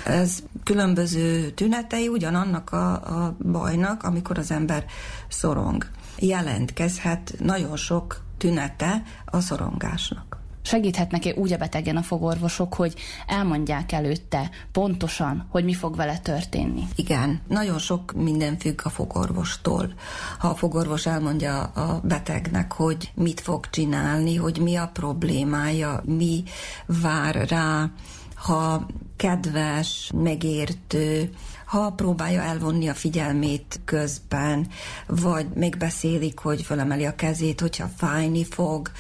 [0.05, 4.85] Ez különböző tünetei ugyanannak a, a bajnak, amikor az ember
[5.29, 5.87] szorong.
[6.19, 10.42] Jelentkezhet nagyon sok tünete a szorongásnak.
[10.63, 12.95] Segíthetnek-e úgy a betegen a fogorvosok, hogy
[13.27, 16.83] elmondják előtte pontosan, hogy mi fog vele történni?
[16.97, 19.93] Igen, nagyon sok minden függ a fogorvostól.
[20.39, 26.43] Ha a fogorvos elmondja a betegnek, hogy mit fog csinálni, hogy mi a problémája, mi
[26.87, 27.91] vár rá,
[28.35, 31.31] ha kedves, megértő,
[31.73, 34.67] ha próbálja elvonni a figyelmét közben,
[35.07, 38.91] vagy megbeszélik, hogy felemeli a kezét, hogyha fájni fog,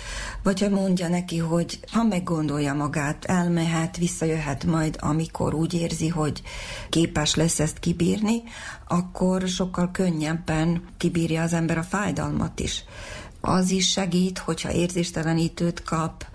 [0.42, 6.42] vagy ha mondja neki, hogy ha meggondolja magát, elmehet, visszajöhet majd, amikor úgy érzi, hogy
[6.88, 8.42] képes lesz ezt kibírni,
[8.88, 12.84] akkor sokkal könnyebben kibírja az ember a fájdalmat is.
[13.40, 16.26] Az is segít, hogyha érzéstelenítőt kap,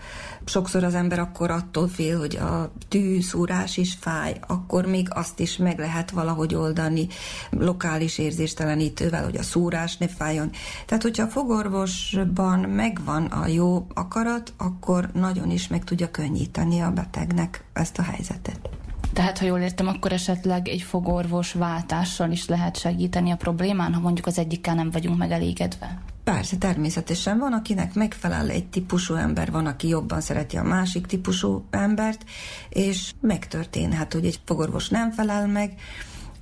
[0.48, 5.58] sokszor az ember akkor attól fél, hogy a tűszúrás is fáj, akkor még azt is
[5.58, 7.08] meg lehet valahogy oldani
[7.50, 10.50] lokális érzéstelenítővel, hogy a szúrás ne fájjon.
[10.86, 16.92] Tehát, hogyha a fogorvosban megvan a jó akarat, akkor nagyon is meg tudja könnyíteni a
[16.92, 18.77] betegnek ezt a helyzetet.
[19.18, 24.00] Tehát, ha jól értem, akkor esetleg egy fogorvos váltással is lehet segíteni a problémán, ha
[24.00, 26.02] mondjuk az egyikkel nem vagyunk megelégedve?
[26.24, 31.66] Persze, természetesen van, akinek megfelel egy típusú ember, van, aki jobban szereti a másik típusú
[31.70, 32.24] embert,
[32.70, 35.74] és megtörténhet, hogy egy fogorvos nem felel meg,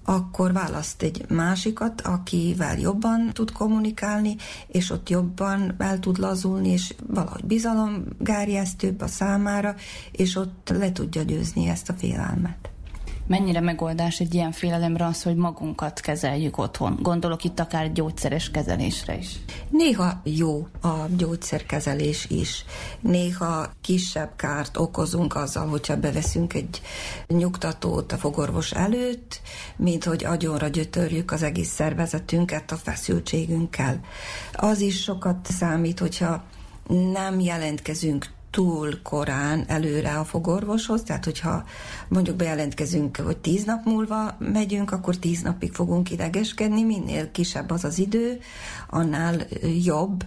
[0.05, 4.35] akkor választ egy másikat, akivel jobban tud kommunikálni,
[4.67, 9.75] és ott jobban el tud lazulni, és valahogy bizalomgárjesztőbb a számára,
[10.11, 12.74] és ott le tudja győzni ezt a félelmet.
[13.27, 16.97] Mennyire megoldás egy ilyen félelemre az, hogy magunkat kezeljük otthon?
[17.01, 19.39] Gondolok itt akár gyógyszeres kezelésre is.
[19.69, 22.65] Néha jó a gyógyszerkezelés is.
[22.99, 26.81] Néha kisebb kárt okozunk azzal, hogyha beveszünk egy
[27.27, 29.41] nyugtatót a fogorvos előtt,
[29.77, 33.99] mint hogy agyonra gyötörjük az egész szervezetünket a feszültségünkkel.
[34.53, 36.43] Az is sokat számít, hogyha
[36.87, 41.63] nem jelentkezünk túl korán előre a fogorvoshoz, tehát hogyha
[42.07, 47.83] mondjuk bejelentkezünk, hogy tíz nap múlva megyünk, akkor tíz napig fogunk idegeskedni, minél kisebb az
[47.83, 48.39] az idő,
[48.89, 49.35] annál
[49.83, 50.25] jobb.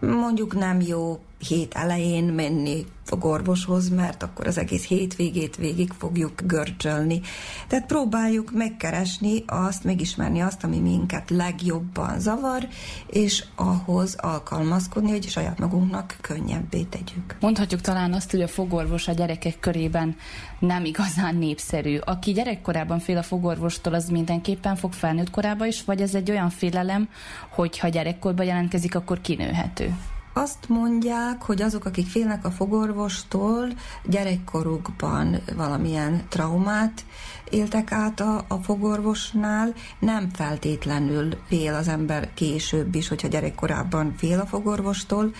[0.00, 6.42] Mondjuk nem jó hét elején menni fog orvoshoz, mert akkor az egész hétvégét végig fogjuk
[6.44, 7.20] görcsölni.
[7.68, 12.68] Tehát próbáljuk megkeresni azt, megismerni azt, ami minket legjobban zavar,
[13.06, 17.36] és ahhoz alkalmazkodni, hogy saját magunknak könnyebbé tegyük.
[17.40, 20.16] Mondhatjuk talán azt, hogy a fogorvos a gyerekek körében
[20.58, 21.96] nem igazán népszerű.
[21.96, 26.50] Aki gyerekkorában fél a fogorvostól, az mindenképpen fog felnőtt korába is, vagy ez egy olyan
[26.50, 27.08] félelem,
[27.48, 29.94] hogy ha gyerekkorban jelentkezik, akkor kinőhető?
[30.36, 33.68] Azt mondják, hogy azok, akik félnek a fogorvostól,
[34.04, 37.04] gyerekkorukban valamilyen traumát
[37.50, 44.40] éltek át a, a fogorvosnál, nem feltétlenül fél az ember később is, hogyha gyerekkorában fél
[44.40, 45.32] a fogorvostól.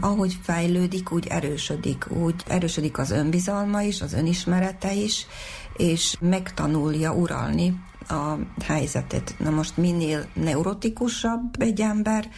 [0.00, 5.26] Ahogy fejlődik, úgy erősödik, úgy erősödik az önbizalma is, az önismerete is,
[5.76, 9.34] és megtanulja uralni a helyzetet.
[9.38, 12.28] Na most minél neurotikusabb egy ember,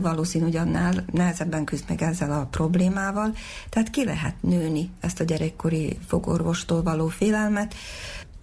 [0.00, 3.34] valószínű, hogy annál nehezebben küzd meg ezzel a problémával.
[3.68, 7.74] Tehát ki lehet nőni ezt a gyerekkori fogorvostól való félelmet,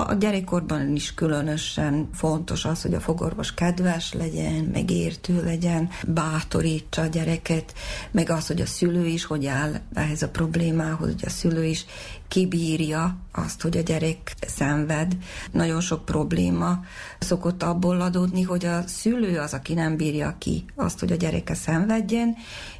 [0.01, 7.05] a gyerekkorban is különösen fontos az, hogy a fogorvos kedves legyen, megértő legyen, bátorítsa a
[7.05, 7.73] gyereket,
[8.11, 11.85] meg az, hogy a szülő is hogy áll ehhez a problémához, hogy a szülő is
[12.27, 15.17] kibírja azt, hogy a gyerek szenved.
[15.51, 16.79] Nagyon sok probléma
[17.19, 21.53] szokott abból adódni, hogy a szülő az, aki nem bírja ki azt, hogy a gyereke
[21.53, 22.35] szenvedjen,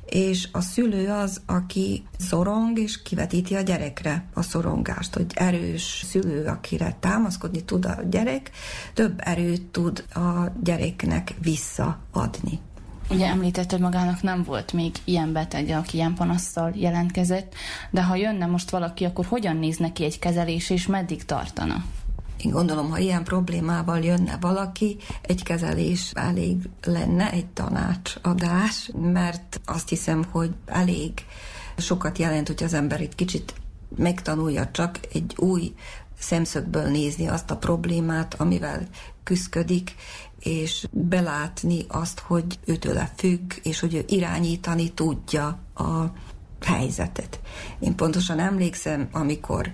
[0.10, 6.46] és a szülő az, aki szorong, és kivetíti a gyerekre a szorongást, hogy erős szülő,
[6.46, 8.52] akire támaszkodni tud a gyerek,
[8.94, 12.60] több erőt tud a gyereknek visszaadni.
[13.10, 17.54] Ugye említett, magának nem volt még ilyen betege, aki ilyen panasszal jelentkezett,
[17.90, 21.84] de ha jönne most valaki, akkor hogyan néz neki egy kezelés, és meddig tartana?
[22.44, 29.90] Én gondolom, ha ilyen problémával jönne valaki, egy kezelés elég lenne, egy tanácsadás, mert azt
[29.90, 31.12] hiszem, hogy elég
[31.78, 33.54] sokat jelent, hogy az ember egy kicsit
[33.96, 35.74] megtanulja csak egy új
[36.20, 38.88] szemszögből nézni azt a problémát, amivel
[39.24, 39.96] küzdik,
[40.40, 46.04] és belátni azt, hogy őtőle függ, és hogy ő irányítani tudja a
[46.62, 47.40] helyzetet.
[47.80, 49.72] Én pontosan emlékszem, amikor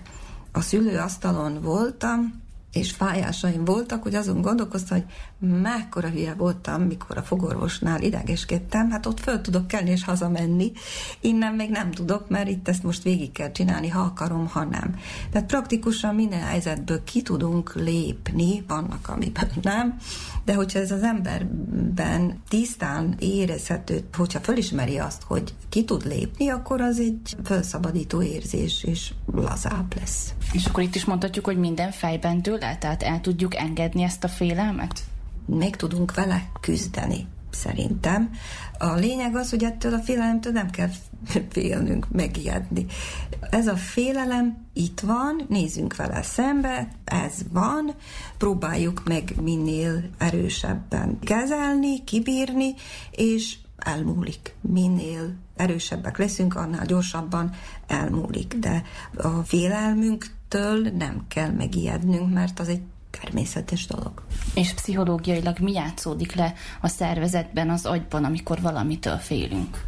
[0.52, 2.44] a szülőasztalon voltam,
[2.76, 5.08] és fájásaim voltak, hogy azon gondolkoztam, hogy
[5.50, 10.72] mekkora hülye voltam, mikor a fogorvosnál idegeskedtem, hát ott föl tudok kelni és hazamenni,
[11.20, 15.00] innen még nem tudok, mert itt ezt most végig kell csinálni, ha akarom, ha nem.
[15.32, 19.98] Tehát praktikusan minden helyzetből ki tudunk lépni, vannak, amiben nem,
[20.46, 26.82] de hogyha ez az emberben tisztán érezhető, hogyha fölismeri azt, hogy ki tud lépni, akkor
[26.82, 30.34] az egy felszabadító érzés, és lazább lesz.
[30.52, 34.28] És akkor itt is mondhatjuk, hogy minden fejben tőle, tehát el tudjuk engedni ezt a
[34.28, 35.00] félelmet?
[35.46, 38.30] Meg tudunk vele küzdeni szerintem.
[38.78, 40.90] A lényeg az, hogy ettől a félelemtől nem kell
[41.50, 42.86] félnünk, megijedni.
[43.50, 46.88] Ez a félelem itt van, nézzünk vele szembe,
[47.24, 47.94] ez van,
[48.38, 52.74] próbáljuk meg minél erősebben kezelni, kibírni,
[53.12, 54.56] és elmúlik.
[54.62, 57.52] Minél erősebbek leszünk, annál gyorsabban
[57.88, 58.54] elmúlik.
[58.54, 58.84] De
[59.18, 62.82] a félelmünktől nem kell megijednünk, mert az egy
[63.22, 64.24] természetes dolog.
[64.56, 69.84] És pszichológiailag mi játszódik le a szervezetben, az agyban, amikor valamitől félünk?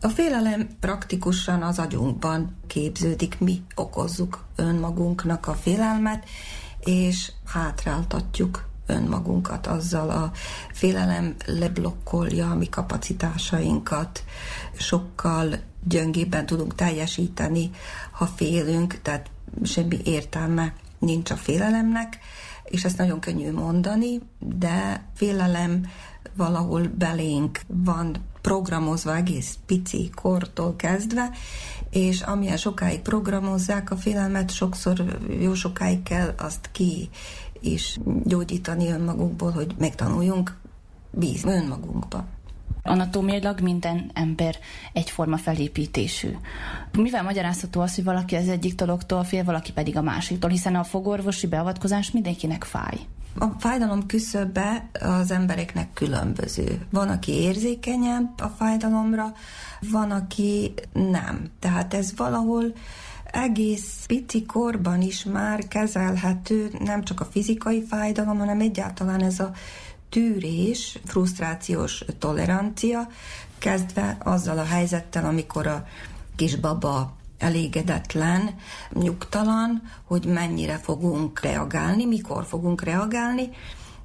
[0.00, 6.24] A félelem praktikusan az agyunkban képződik, mi okozzuk önmagunknak a félelmet,
[6.84, 10.32] és hátráltatjuk önmagunkat azzal a
[10.72, 14.24] félelem leblokkolja a mi kapacitásainkat,
[14.78, 17.70] sokkal gyöngébben tudunk teljesíteni,
[18.10, 19.30] ha félünk, tehát
[19.62, 22.18] semmi értelme nincs a félelemnek,
[22.64, 25.86] és ezt nagyon könnyű mondani, de félelem
[26.36, 31.30] valahol belénk van programozva egész pici kortól kezdve,
[31.90, 37.08] és amilyen sokáig programozzák a félelmet, sokszor jó sokáig kell azt ki
[37.60, 40.56] is gyógyítani önmagunkból, hogy megtanuljunk
[41.10, 42.24] bízni önmagunkba.
[42.82, 44.56] Anatómiailag minden ember
[44.92, 46.28] egyforma felépítésű.
[46.92, 50.84] Mivel magyarázható az, hogy valaki az egyik dologtól fél, valaki pedig a másiktól, hiszen a
[50.84, 52.98] fogorvosi beavatkozás mindenkinek fáj.
[53.38, 56.86] A fájdalom küszöbe az embereknek különböző.
[56.90, 59.32] Van, aki érzékenyebb a fájdalomra,
[59.90, 61.50] van, aki nem.
[61.58, 62.72] Tehát ez valahol
[63.24, 69.52] egész pici korban is már kezelhető, nem csak a fizikai fájdalom, hanem egyáltalán ez a
[70.08, 73.08] tűrés, frusztrációs tolerancia,
[73.58, 75.86] kezdve azzal a helyzettel, amikor a
[76.36, 78.54] kisbaba elégedetlen,
[78.92, 83.48] nyugtalan, hogy mennyire fogunk reagálni, mikor fogunk reagálni.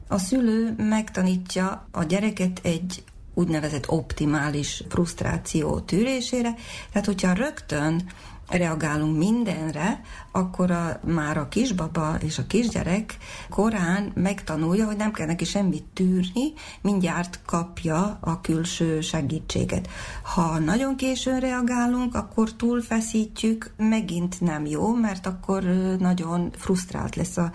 [0.08, 6.54] A szülő megtanítja a gyereket egy úgynevezett optimális frusztráció tűrésére,
[6.92, 8.10] tehát hogyha rögtön
[8.50, 13.18] reagálunk mindenre, akkor a, már a kisbaba és a kisgyerek
[13.50, 19.90] korán megtanulja, hogy nem kell neki semmit tűrni, mindjárt kapja a külső segítséget.
[20.24, 25.64] Ha nagyon későn reagálunk, akkor túlfeszítjük, megint nem jó, mert akkor
[26.00, 27.52] nagyon frusztrált lesz a,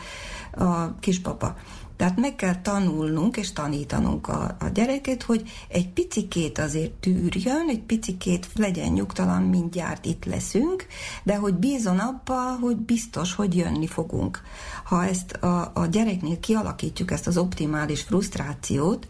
[0.64, 1.56] a kisbaba.
[1.96, 7.82] Tehát meg kell tanulnunk és tanítanunk a, a gyereket, hogy egy picikét azért tűrjön, egy
[7.82, 10.86] picikét legyen nyugtalan, mindjárt itt leszünk,
[11.22, 14.40] de hogy bízon abba, hogy biztos, hogy jönni fogunk.
[14.84, 19.06] Ha ezt a, a gyereknél kialakítjuk, ezt az optimális frusztrációt,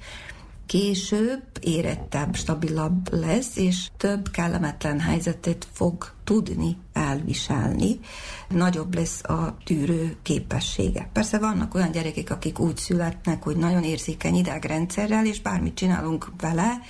[0.74, 8.00] később érettebb, stabilabb lesz, és több kellemetlen helyzetet fog tudni elviselni,
[8.48, 11.08] nagyobb lesz a tűrő képessége.
[11.12, 16.80] Persze vannak olyan gyerekek, akik úgy születnek, hogy nagyon érzékeny idegrendszerrel, és bármit csinálunk vele,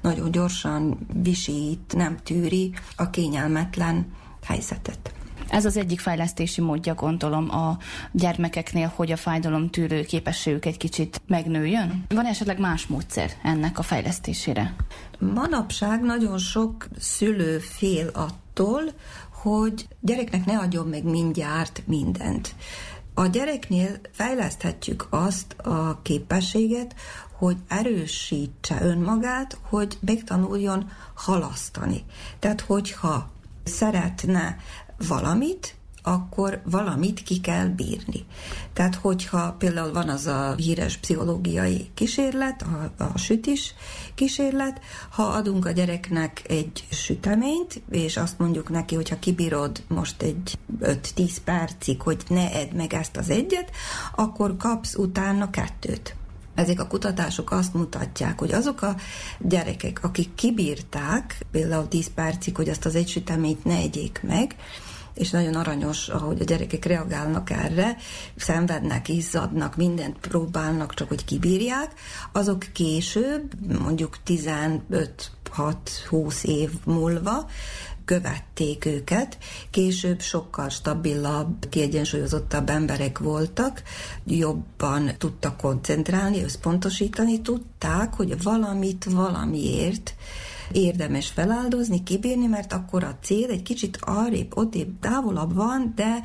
[0.00, 4.12] nagyon gyorsan visít, nem tűri a kényelmetlen
[4.44, 5.17] helyzetet.
[5.48, 7.78] Ez az egyik fejlesztési módja, gondolom, a
[8.12, 12.04] gyermekeknél, hogy a fájdalom tűrő képességük egy kicsit megnőjön.
[12.08, 14.74] Van esetleg más módszer ennek a fejlesztésére?
[15.18, 18.82] Manapság nagyon sok szülő fél attól,
[19.30, 22.54] hogy gyereknek ne adjon meg mindjárt mindent.
[23.14, 26.94] A gyereknél fejleszthetjük azt a képességet,
[27.38, 32.04] hogy erősítse önmagát, hogy megtanuljon halasztani.
[32.38, 33.30] Tehát, hogyha
[33.64, 34.56] szeretne
[35.08, 38.24] valamit, akkor valamit ki kell bírni.
[38.72, 43.74] Tehát, hogyha például van az a híres pszichológiai kísérlet, a, a sütis
[44.14, 44.80] kísérlet,
[45.10, 51.36] ha adunk a gyereknek egy süteményt, és azt mondjuk neki, hogyha kibírod most egy 5-10
[51.44, 53.70] percig, hogy ne edd meg ezt az egyet,
[54.14, 56.16] akkor kapsz utána kettőt.
[56.54, 58.96] Ezek a kutatások azt mutatják, hogy azok a
[59.38, 64.56] gyerekek, akik kibírták például 10 percig, hogy azt az egy süteményt ne egyék meg,
[65.18, 67.96] és nagyon aranyos, ahogy a gyerekek reagálnak erre,
[68.36, 71.92] szenvednek, izzadnak, mindent próbálnak, csak hogy kibírják,
[72.32, 77.50] azok később, mondjuk 15-6-20 év múlva
[78.04, 79.38] követték őket,
[79.70, 83.82] később sokkal stabilabb, kiegyensúlyozottabb emberek voltak,
[84.24, 90.14] jobban tudtak koncentrálni, összpontosítani, tudták, hogy valamit valamiért
[90.72, 96.22] érdemes feláldozni, kibírni, mert akkor a cél egy kicsit arrébb, odébb, távolabb van, de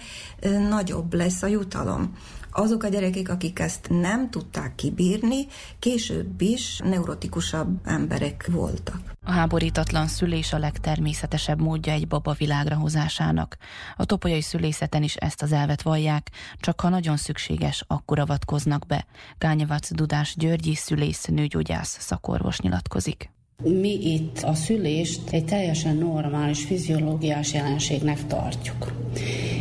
[0.69, 2.11] nagyobb lesz a jutalom
[2.53, 5.45] azok a gyerekek, akik ezt nem tudták kibírni,
[5.79, 8.99] később is neurotikusabb emberek voltak.
[9.25, 13.57] A háborítatlan szülés a legtermészetesebb módja egy baba világra hozásának.
[13.97, 19.05] A topolyai szülészeten is ezt az elvet vallják, csak ha nagyon szükséges, akkor avatkoznak be.
[19.37, 23.32] Gányavac Dudás Györgyi szülész nőgyógyász szakorvos nyilatkozik.
[23.63, 28.93] Mi itt a szülést egy teljesen normális fiziológiás jelenségnek tartjuk.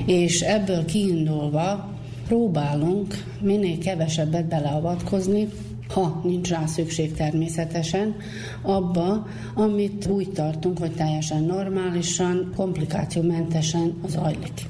[0.06, 1.90] És ebből kiindulva
[2.26, 5.48] próbálunk minél kevesebbet beleavatkozni,
[5.88, 8.16] ha nincs rá szükség természetesen,
[8.62, 14.66] abba, amit úgy tartunk, hogy teljesen normálisan, komplikációmentesen az ajlik.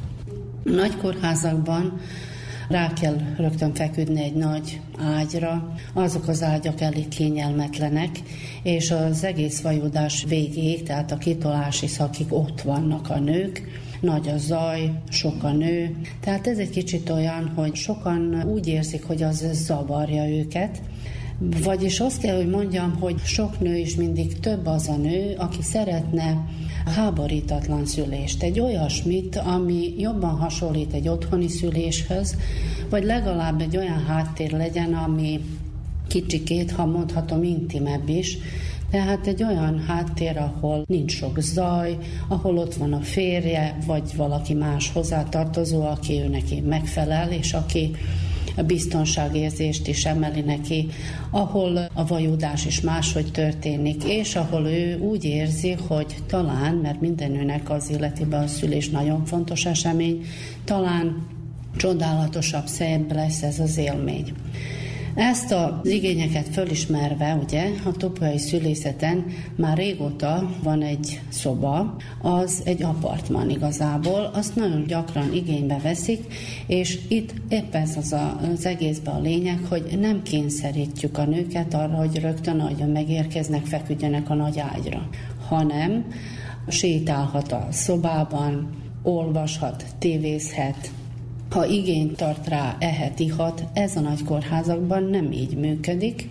[0.63, 2.01] Nagy kórházakban
[2.73, 4.81] rá kell rögtön feküdni egy nagy
[5.17, 8.11] ágyra, azok az ágyak elég kényelmetlenek,
[8.63, 13.63] és az egész vajudás végéig, tehát a kitolási szakig ott vannak a nők,
[14.01, 15.97] nagy a zaj, sok a nő.
[16.21, 20.83] Tehát ez egy kicsit olyan, hogy sokan úgy érzik, hogy az zavarja őket,
[21.63, 25.63] vagyis azt kell, hogy mondjam, hogy sok nő is mindig több az a nő, aki
[25.63, 26.45] szeretne
[26.87, 28.43] háborítatlan szülést.
[28.43, 32.37] Egy olyasmit, ami jobban hasonlít egy otthoni szüléshez,
[32.91, 35.41] vagy legalább egy olyan háttér legyen, ami
[36.09, 38.39] kicsikét, ha mondhatom, intimebb is,
[38.91, 44.55] tehát egy olyan háttér, ahol nincs sok zaj, ahol ott van a férje, vagy valaki
[44.55, 47.91] más hozzátartozó, aki ő megfelel, és aki
[48.67, 50.89] biztonságérzést is emeli neki,
[51.31, 57.31] ahol a vajudás is máshogy történik, és ahol ő úgy érzi, hogy talán, mert minden
[57.31, 60.25] nőnek az életében a szülés nagyon fontos esemény,
[60.65, 61.27] talán
[61.77, 64.33] csodálatosabb, szebb lesz ez az élmény.
[65.15, 69.25] Ezt az igényeket fölismerve, ugye, a topolyai szülészeten
[69.57, 76.35] már régóta van egy szoba, az egy apartman igazából, azt nagyon gyakran igénybe veszik,
[76.67, 81.75] és itt éppen ez az, a, az egészben a lényeg, hogy nem kényszerítjük a nőket
[81.75, 85.09] arra, hogy rögtön, ahogyan megérkeznek, feküdjenek a nagy ágyra,
[85.49, 86.05] hanem
[86.69, 88.71] sétálhat a szobában,
[89.03, 90.91] olvashat, tévézhet,
[91.53, 96.29] ha igényt tart rá, ehet, ihat, ez a nagy kórházakban nem így működik,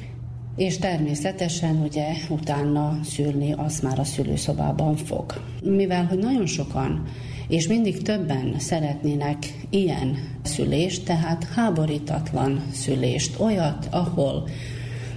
[0.56, 5.42] és természetesen ugye utána szülni azt már a szülőszobában fog.
[5.64, 7.04] Mivel, hogy nagyon sokan
[7.48, 9.38] és mindig többen szeretnének
[9.70, 14.48] ilyen szülést, tehát háborítatlan szülést, olyat, ahol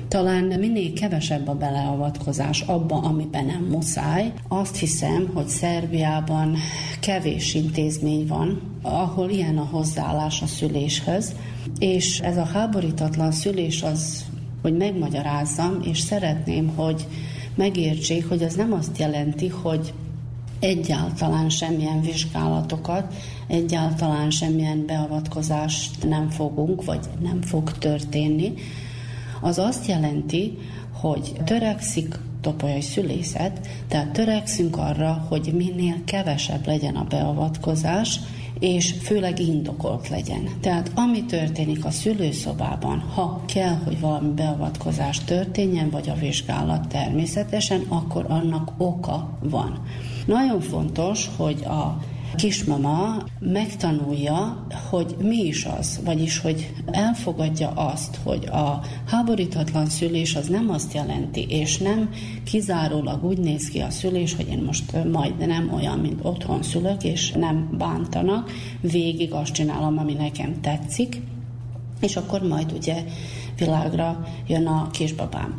[0.08, 4.32] talán minél kevesebb a beleavatkozás abba, amiben nem muszáj.
[4.48, 6.56] Azt hiszem, hogy Szerbiában
[7.00, 11.34] kevés intézmény van, ahol ilyen a hozzáállás a szüléshez,
[11.78, 14.24] és ez a háborítatlan szülés az,
[14.62, 17.06] hogy megmagyarázzam, és szeretném, hogy
[17.54, 19.92] megértsék, hogy az nem azt jelenti, hogy
[20.60, 23.14] egyáltalán semmilyen vizsgálatokat,
[23.46, 28.52] egyáltalán semmilyen beavatkozást nem fogunk, vagy nem fog történni,
[29.40, 30.58] az azt jelenti,
[30.92, 38.20] hogy törekszik topolyai szülészet, tehát törekszünk arra, hogy minél kevesebb legyen a beavatkozás,
[38.58, 40.48] és főleg indokolt legyen.
[40.60, 47.80] Tehát ami történik a szülőszobában, ha kell, hogy valami beavatkozás történjen, vagy a vizsgálat természetesen,
[47.88, 49.82] akkor annak oka van.
[50.26, 51.98] Nagyon fontos, hogy a
[52.34, 60.48] kismama megtanulja, hogy mi is az, vagyis hogy elfogadja azt, hogy a háborítatlan szülés az
[60.48, 62.10] nem azt jelenti, és nem
[62.44, 67.04] kizárólag úgy néz ki a szülés, hogy én most majd nem olyan, mint otthon szülök,
[67.04, 71.20] és nem bántanak, végig azt csinálom, ami nekem tetszik,
[72.00, 73.04] és akkor majd ugye
[73.58, 75.54] világra jön a kisbabám.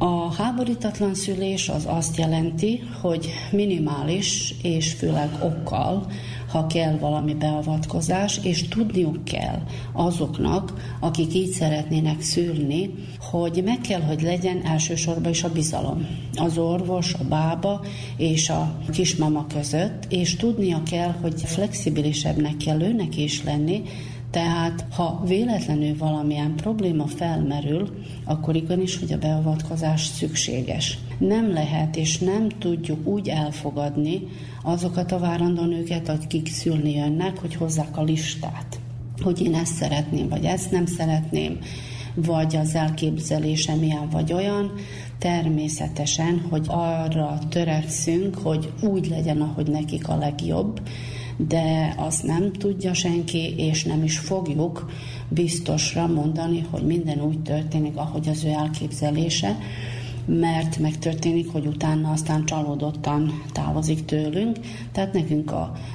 [0.00, 6.06] A háborítatlan szülés az azt jelenti, hogy minimális és főleg okkal,
[6.50, 12.94] ha kell valami beavatkozás, és tudniuk kell azoknak, akik így szeretnének szülni,
[13.30, 16.06] hogy meg kell, hogy legyen elsősorban is a bizalom.
[16.34, 17.80] Az orvos, a bába
[18.16, 23.82] és a kismama között, és tudnia kell, hogy flexibilisebbnek kell őnek is lenni,
[24.30, 27.88] tehát, ha véletlenül valamilyen probléma felmerül,
[28.24, 30.98] akkor igenis, hogy a beavatkozás szükséges.
[31.18, 34.22] Nem lehet és nem tudjuk úgy elfogadni
[34.62, 38.80] azokat a várandó nőket, akik szülni jönnek, hogy hozzák a listát.
[39.22, 41.58] Hogy én ezt szeretném, vagy ezt nem szeretném,
[42.14, 44.72] vagy az elképzelésem ilyen vagy olyan,
[45.18, 50.80] természetesen, hogy arra törekszünk, hogy úgy legyen, ahogy nekik a legjobb,
[51.46, 54.90] de azt nem tudja senki, és nem is fogjuk
[55.28, 59.58] biztosra mondani, hogy minden úgy történik, ahogy az ő elképzelése,
[60.26, 64.56] mert megtörténik, hogy utána aztán csalódottan távozik tőlünk.
[64.92, 65.52] Tehát nekünk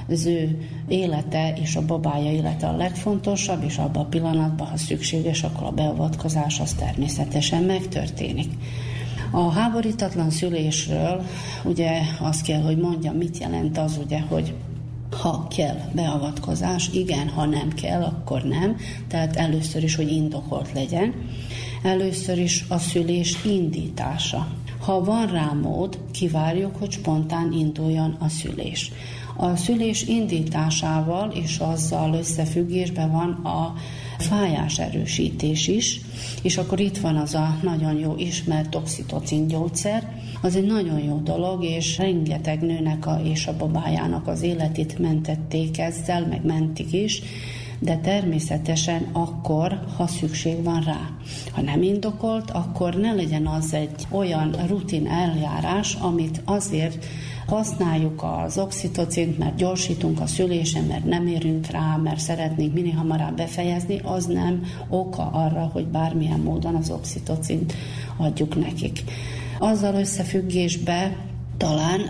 [0.08, 5.42] az ő élete és a babája élete a legfontosabb, és abban a pillanatban, ha szükséges,
[5.42, 8.52] akkor a beavatkozás az természetesen megtörténik.
[9.30, 11.22] A háborítatlan szülésről
[11.64, 14.54] ugye azt kell, hogy mondjam, mit jelent az ugye, hogy
[15.20, 18.76] ha kell beavatkozás, igen, ha nem kell, akkor nem.
[19.08, 21.14] Tehát először is, hogy indokolt legyen.
[21.82, 24.46] Először is a szülés indítása.
[24.80, 28.92] Ha van rá mód, kivárjuk, hogy spontán induljon a szülés.
[29.36, 33.74] A szülés indításával és azzal összefüggésben van a
[34.18, 36.00] fájás erősítés is,
[36.42, 41.20] és akkor itt van az a nagyon jó ismert oxitocin gyógyszer, az egy nagyon jó
[41.24, 47.22] dolog, és rengeteg nőnek a, és a babájának az életét mentették ezzel, meg mentik is,
[47.78, 51.10] de természetesen akkor, ha szükség van rá.
[51.52, 57.06] Ha nem indokolt, akkor ne legyen az egy olyan rutin eljárás, amit azért
[57.46, 63.36] használjuk az oxitocint, mert gyorsítunk a szülésen, mert nem érünk rá, mert szeretnénk minél hamarabb
[63.36, 67.74] befejezni, az nem oka arra, hogy bármilyen módon az oxitocint
[68.16, 69.04] adjuk nekik.
[69.58, 71.16] Azzal összefüggésbe
[71.56, 72.00] talán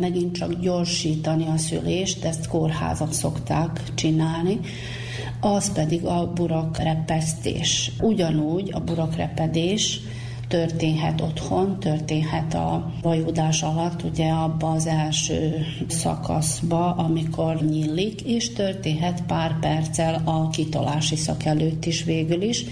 [0.00, 4.60] megint csak gyorsítani a szülést, ezt kórházak szokták csinálni,
[5.40, 7.90] az pedig a burakrepesztés.
[8.00, 10.00] Ugyanúgy a burakrepedés
[10.48, 19.22] történhet otthon, történhet a vajudás alatt, ugye abba az első szakaszba, amikor nyílik, és történhet
[19.26, 22.64] pár perccel a kitolási szak előtt is végül is,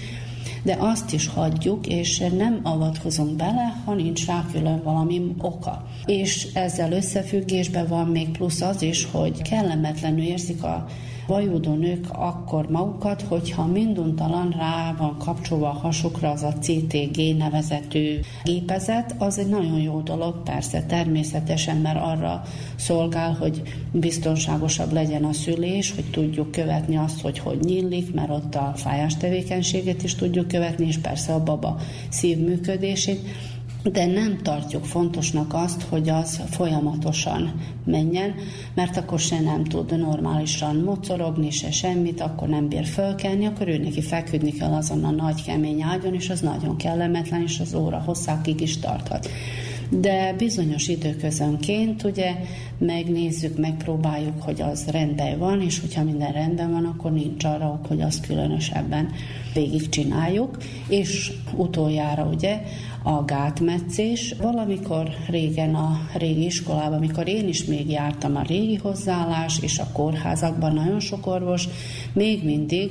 [0.62, 5.86] de azt is hagyjuk, és nem avatkozunk bele, ha nincs rá külön valami oka.
[6.04, 10.86] És ezzel összefüggésben van még plusz az is, hogy kellemetlenül érzik a
[11.26, 18.20] vajúdó nők akkor magukat, hogyha minduntalan rá van kapcsolva a hasukra az a CTG nevezetű
[18.44, 22.42] gépezet, az egy nagyon jó dolog, persze természetesen, mert arra
[22.76, 23.62] szolgál, hogy
[23.92, 29.16] biztonságosabb legyen a szülés, hogy tudjuk követni azt, hogy hogy nyílik, mert ott a fájás
[29.16, 31.76] tevékenységet is tudjuk követni, és persze a baba
[32.08, 33.20] szívműködését,
[33.84, 37.52] de nem tartjuk fontosnak azt, hogy az folyamatosan
[37.84, 38.34] menjen,
[38.74, 43.78] mert akkor se nem tud normálisan mocorogni, se semmit, akkor nem bír fölkelni, akkor ő
[43.78, 47.98] neki feküdni kell azon a nagy kemény ágyon, és az nagyon kellemetlen, és az óra
[47.98, 49.28] hosszákig is tarthat.
[50.00, 52.34] De bizonyos időközönként ugye
[52.78, 58.00] megnézzük, megpróbáljuk, hogy az rendben van, és hogyha minden rendben van, akkor nincs arra, hogy
[58.00, 59.08] azt különösebben
[59.54, 60.56] végigcsináljuk,
[60.88, 62.62] és utoljára ugye
[63.02, 64.34] a gátmetszés.
[64.40, 69.88] Valamikor régen a régi iskolában, amikor én is még jártam a régi hozzáállás, és a
[69.92, 71.68] kórházakban nagyon sok orvos,
[72.12, 72.90] még mindig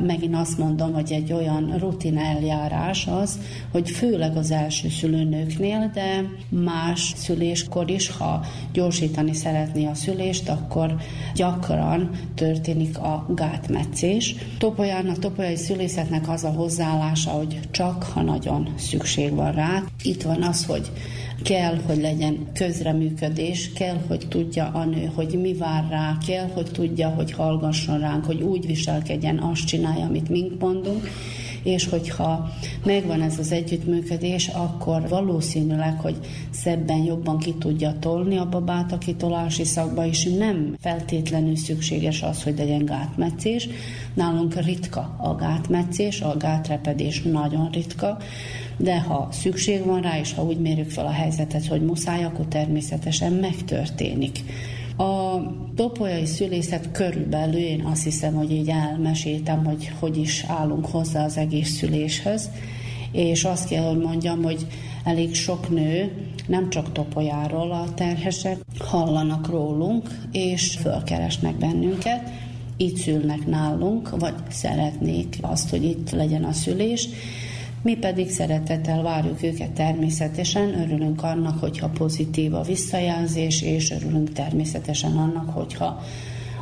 [0.00, 3.38] megint azt mondom, hogy egy olyan rutin eljárás az,
[3.72, 10.94] hogy főleg az első szülőnőknél, de más szüléskor is, ha gyorsítani szeretné a szülést, akkor
[11.34, 14.34] gyakran történik a gátmetszés.
[14.58, 19.82] Topolyán, a topolyai szülészetnek az a hozzáállása, hogy csak ha nagyon szükség van rá.
[20.02, 20.90] Itt van az, hogy
[21.42, 26.70] kell, hogy legyen közreműködés, kell, hogy tudja a nő, hogy mi vár rá, kell, hogy
[26.72, 31.08] tudja, hogy hallgasson ránk, hogy úgy viselkedjen, azt csinálja, amit mink mondunk,
[31.66, 32.48] és hogyha
[32.84, 36.16] megvan ez az együttműködés, akkor valószínűleg, hogy
[36.50, 42.42] szebben, jobban ki tudja tolni a babát a kitolási szakba, és nem feltétlenül szükséges az,
[42.42, 43.68] hogy legyen gátmetszés.
[44.14, 48.18] Nálunk ritka a gátmetszés, a gátrepedés nagyon ritka,
[48.76, 52.46] de ha szükség van rá, és ha úgy mérjük fel a helyzetet, hogy muszáj, akkor
[52.46, 54.40] természetesen megtörténik.
[54.96, 55.40] A
[55.74, 61.36] topolyai szülészet körülbelül én azt hiszem, hogy így elmeséltem, hogy hogy is állunk hozzá az
[61.36, 62.50] egész szüléshez,
[63.12, 64.66] és azt kell, hogy mondjam, hogy
[65.04, 66.12] elég sok nő,
[66.46, 72.30] nem csak topolyáról a terhesek, hallanak rólunk, és fölkeresnek bennünket,
[72.76, 77.08] itt szülnek nálunk, vagy szeretnék azt, hogy itt legyen a szülés,
[77.86, 85.16] mi pedig szeretettel várjuk őket természetesen, örülünk annak, hogyha pozitív a visszajelzés, és örülünk természetesen
[85.16, 86.02] annak, hogyha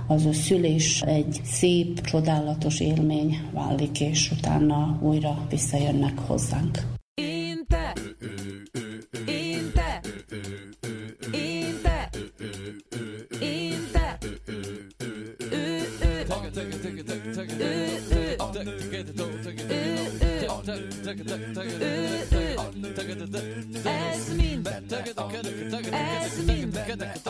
[0.07, 6.94] az a szülés egy szép, csodálatos élmény válik, és utána újra visszajönnek hozzánk.
[21.05, 21.13] Ez
[24.37, 27.21] mind, ez mind, ez mind,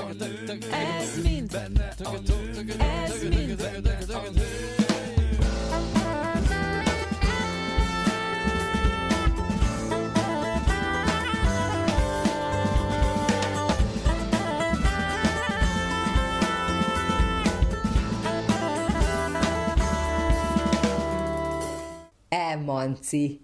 [0.73, 1.53] ez mind.
[22.29, 23.44] Emanci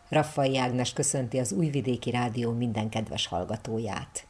[0.11, 4.27] Raffai Ágnes köszönti az Újvidéki Rádió minden kedves hallgatóját.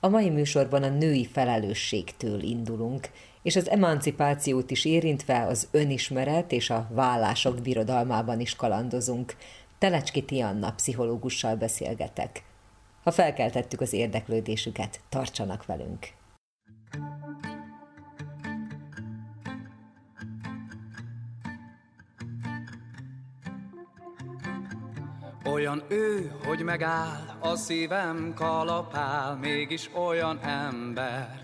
[0.00, 3.10] A mai műsorban a női felelősségtől indulunk,
[3.42, 9.36] és az emancipációt is érintve az önismeret és a vállások birodalmában is kalandozunk.
[9.78, 12.44] Telecski Tianna pszichológussal beszélgetek.
[13.02, 16.08] Ha felkeltettük az érdeklődésüket, tartsanak velünk!
[25.44, 31.40] Olyan ő, hogy megáll, a szívem kalapál, mégis olyan ember.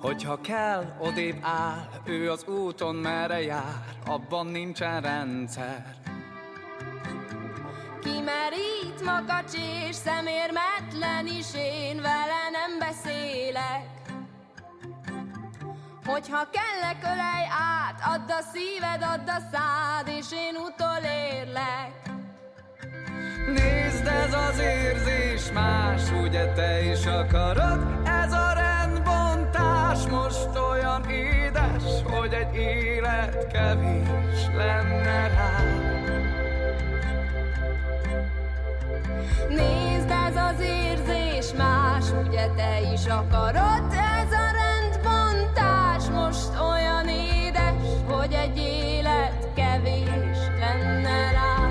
[0.00, 5.94] Hogyha kell, odébb áll, ő az úton merre jár, abban nincsen rendszer.
[8.02, 9.52] Kimerít makacs
[9.88, 14.03] és szemérmetlen is, én vele nem beszélek.
[16.06, 21.92] Hogyha kellek, ölej át, add a szíved, add a szád, és én utolérlek.
[23.46, 28.00] Nézd, ez az érzés más, ugye te is akarod?
[28.04, 35.60] Ez a rendbontás most olyan édes, hogy egy élet kevés lenne rá.
[39.48, 43.92] Nézd, ez az érzés más, ugye te is akarod?
[43.92, 44.54] Ez a
[46.34, 47.72] most olyan édes,
[48.06, 51.68] hogy egy élet kevés lenne rá.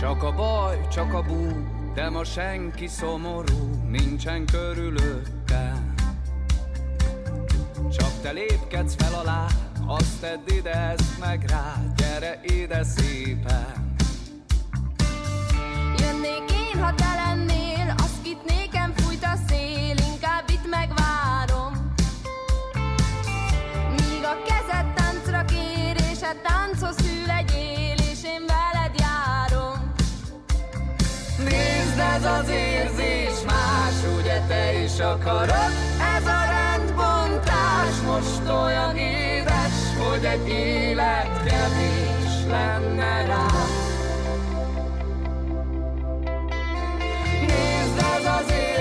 [0.00, 1.46] Csak a baj, csak a bú,
[1.94, 5.94] de ma senki szomorú, nincsen körülöttem.
[7.90, 9.46] Csak te lépkedsz fel alá,
[9.86, 13.94] azt tedd ide, ezt meg rá, gyere ide szépen.
[15.98, 21.72] Jönnék én, ha te lennél, az kit nékem fújt a szél, inkább itt megvárom.
[23.90, 29.92] Míg a kezed táncra kér, és a tánchoz hű legyél, és én veled járom.
[31.38, 35.72] Nézd, ez az érzés más, ugye te is akarod?
[36.16, 39.65] Ez a rendbontás most olyan édes,
[40.16, 43.46] hogy egy élet kevés lenne rá.
[47.40, 48.75] Nézd, ez az érzés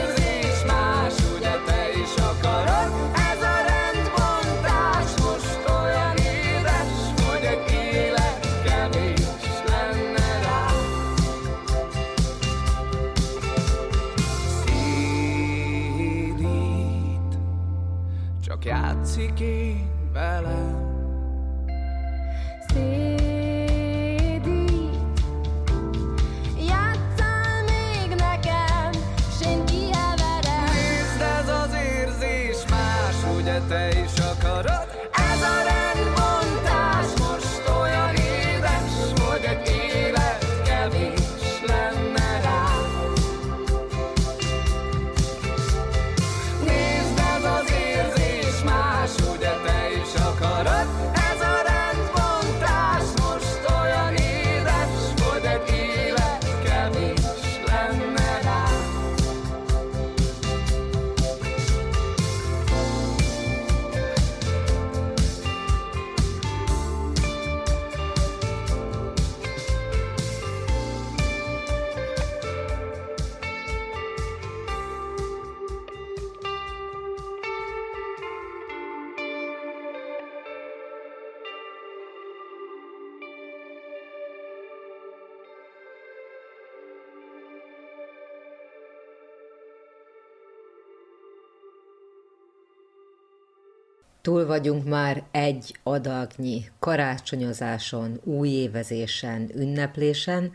[94.25, 100.51] Túl vagyunk már egy adagnyi karácsonyozáson, újévezésen, ünneplésen,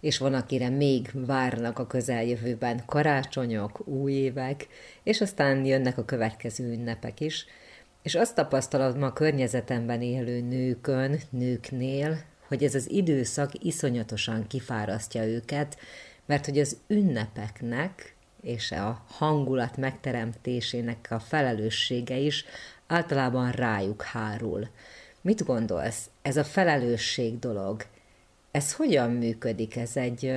[0.00, 4.66] és van, akire még várnak a közeljövőben karácsonyok, új évek,
[5.02, 7.46] és aztán jönnek a következő ünnepek is.
[8.02, 15.78] És azt tapasztalom a környezetemben élő nőkön, nőknél, hogy ez az időszak iszonyatosan kifárasztja őket,
[16.26, 22.44] mert hogy az ünnepeknek és a hangulat megteremtésének a felelőssége is
[22.92, 24.68] általában rájuk hárul.
[25.20, 26.10] Mit gondolsz?
[26.22, 27.84] Ez a felelősség dolog,
[28.50, 29.76] ez hogyan működik?
[29.76, 30.32] Ez egy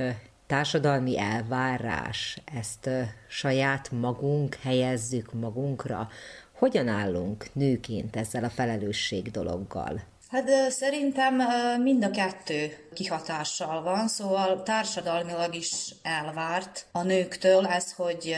[0.46, 2.42] társadalmi elvárás?
[2.44, 2.90] Ezt
[3.28, 6.08] saját magunk helyezzük magunkra?
[6.52, 10.00] Hogyan állunk nőként ezzel a felelősség dologgal?
[10.30, 11.34] Hát szerintem
[11.82, 18.36] mind a kettő kihatással van, szóval társadalmilag is elvárt a nőktől ez, hogy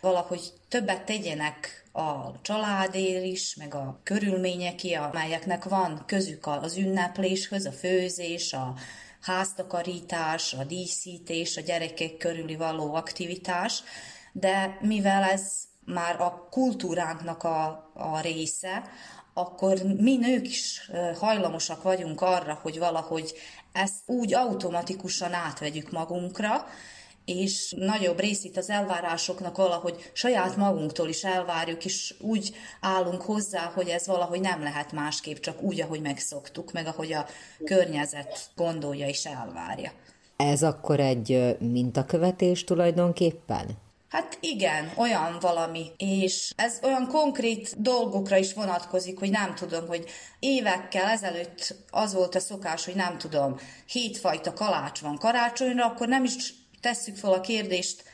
[0.00, 7.72] valahogy többet tegyenek a családér is, meg a körülményeké, amelyeknek van közük az ünnepléshez, a
[7.72, 8.74] főzés, a
[9.20, 13.82] háztakarítás, a díszítés, a gyerekek körüli való aktivitás,
[14.32, 15.52] de mivel ez
[15.84, 18.82] már a kultúránknak a, a része,
[19.38, 23.34] akkor mi nők is hajlamosak vagyunk arra, hogy valahogy
[23.72, 26.66] ezt úgy automatikusan átvegyük magunkra,
[27.24, 33.88] és nagyobb részét az elvárásoknak valahogy saját magunktól is elvárjuk, és úgy állunk hozzá, hogy
[33.88, 37.26] ez valahogy nem lehet másképp, csak úgy, ahogy megszoktuk, meg ahogy a
[37.64, 39.92] környezet gondolja és elvárja.
[40.36, 43.84] Ez akkor egy mintakövetés tulajdonképpen?
[44.08, 50.04] Hát igen, olyan valami, és ez olyan konkrét dolgokra is vonatkozik, hogy nem tudom, hogy
[50.38, 56.24] évekkel ezelőtt az volt a szokás, hogy nem tudom, hétfajta kalács van karácsonyra, akkor nem
[56.24, 58.04] is tesszük fel a kérdést,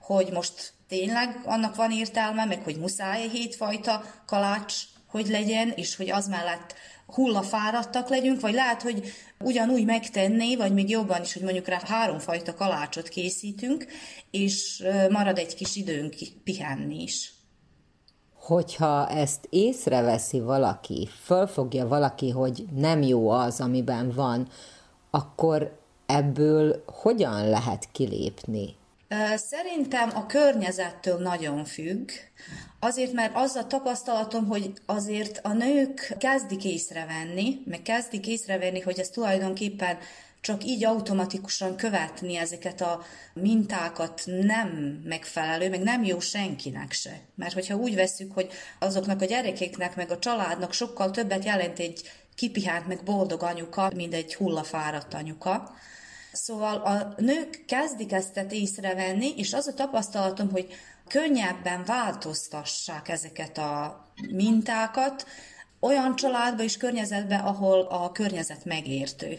[0.00, 4.74] hogy most tényleg annak van értelme, meg hogy muszáj hétfajta kalács,
[5.06, 6.74] hogy legyen, és hogy az mellett
[7.14, 12.54] hullafáradtak legyünk, vagy lehet, hogy ugyanúgy megtenné, vagy még jobban is, hogy mondjuk rá háromfajta
[12.54, 13.86] kalácsot készítünk,
[14.30, 17.32] és marad egy kis időnk pihenni is.
[18.34, 24.48] Hogyha ezt észreveszi valaki, fölfogja valaki, hogy nem jó az, amiben van,
[25.10, 28.74] akkor ebből hogyan lehet kilépni?
[29.34, 32.10] Szerintem a környezettől nagyon függ,
[32.78, 38.98] azért, mert az a tapasztalatom, hogy azért a nők kezdik észrevenni, meg kezdik észrevenni, hogy
[38.98, 39.98] ez tulajdonképpen
[40.40, 43.02] csak így automatikusan követni ezeket a
[43.34, 44.68] mintákat nem
[45.04, 47.20] megfelelő, meg nem jó senkinek se.
[47.34, 52.10] Mert hogyha úgy veszük, hogy azoknak a gyerekeknek, meg a családnak sokkal többet jelent egy
[52.34, 55.74] kipihát, meg boldog anyuka, mint egy hullafáradt anyuka,
[56.32, 60.68] Szóval a nők kezdik ezt észrevenni, és az a tapasztalatom, hogy
[61.08, 65.26] könnyebben változtassák ezeket a mintákat
[65.80, 69.38] olyan családba és környezetbe, ahol a környezet megértő.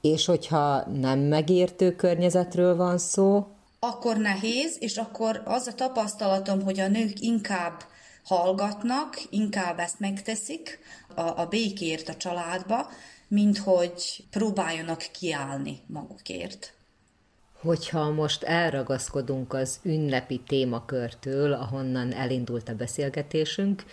[0.00, 3.46] És hogyha nem megértő környezetről van szó?
[3.78, 7.82] Akkor nehéz, és akkor az a tapasztalatom, hogy a nők inkább
[8.24, 10.78] hallgatnak, inkább ezt megteszik
[11.14, 12.90] a, a békért a családba,
[13.30, 16.72] mint hogy próbáljanak kiállni magukért.
[17.60, 23.84] Hogyha most elragaszkodunk az ünnepi témakörtől, ahonnan elindult a beszélgetésünk,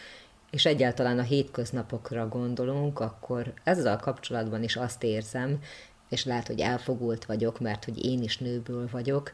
[0.51, 5.59] és egyáltalán a hétköznapokra gondolunk, akkor ezzel kapcsolatban is azt érzem,
[6.09, 9.31] és lehet, hogy elfogult vagyok, mert hogy én is nőből vagyok,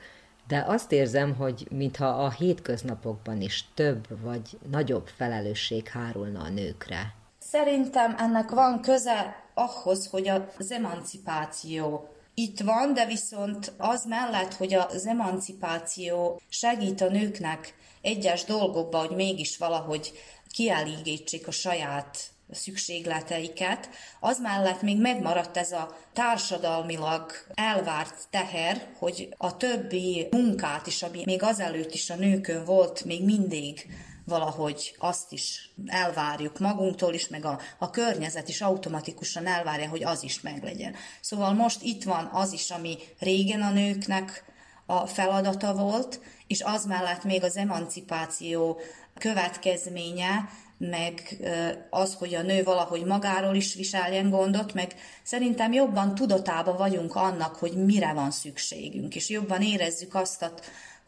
[0.47, 7.13] de azt érzem, hogy mintha a hétköznapokban is több vagy nagyobb felelősség hárulna a nőkre.
[7.39, 10.27] Szerintem ennek van köze ahhoz, hogy
[10.57, 18.43] az emancipáció itt van, de viszont az mellett, hogy az emancipáció segít a nőknek egyes
[18.43, 20.11] dolgokba, hogy mégis valahogy
[20.51, 22.17] kielégítsék a saját
[22.51, 23.89] szükségleteiket,
[24.19, 31.21] az mellett még megmaradt ez a társadalmilag elvárt teher, hogy a többi munkát is, ami
[31.25, 33.87] még azelőtt is a nőkön volt, még mindig
[34.25, 40.23] valahogy azt is elvárjuk magunktól is, meg a, a környezet is automatikusan elvárja, hogy az
[40.23, 40.95] is meglegyen.
[41.21, 44.43] Szóval most itt van az is, ami régen a nőknek
[44.85, 48.79] a feladata volt, és az mellett még az emancipáció
[49.17, 51.37] következménye, meg
[51.89, 57.55] az, hogy a nő valahogy magáról is viseljen gondot, meg szerintem jobban tudatában vagyunk annak,
[57.55, 60.39] hogy mire van szükségünk, és jobban érezzük azt,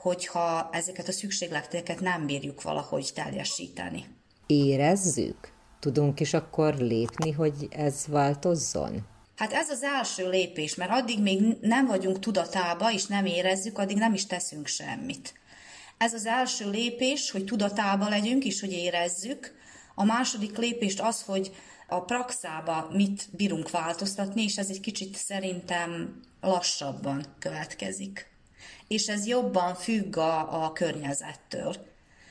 [0.05, 4.05] hogyha ezeket a szükségleteket nem bírjuk valahogy teljesíteni.
[4.45, 5.51] Érezzük?
[5.79, 9.07] Tudunk is akkor lépni, hogy ez változzon?
[9.35, 13.97] Hát ez az első lépés, mert addig még nem vagyunk tudatába, és nem érezzük, addig
[13.97, 15.33] nem is teszünk semmit.
[15.97, 19.55] Ez az első lépés, hogy tudatába legyünk, és hogy érezzük.
[19.95, 21.51] A második lépést az, hogy
[21.87, 28.33] a praxába mit bírunk változtatni, és ez egy kicsit szerintem lassabban következik
[28.87, 31.75] és ez jobban függ a, a környezettől.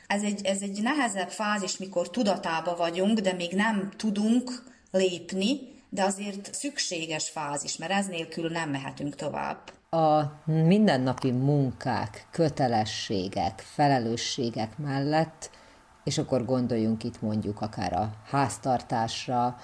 [0.06, 6.02] Ez egy, ez egy nehezebb fázis, mikor tudatába vagyunk, de még nem tudunk lépni, de
[6.02, 9.72] azért szükséges fázis, mert ez nélkül nem mehetünk tovább.
[9.90, 15.50] A mindennapi munkák, kötelességek, felelősségek mellett,
[16.04, 19.56] és akkor gondoljunk itt mondjuk akár a háztartásra,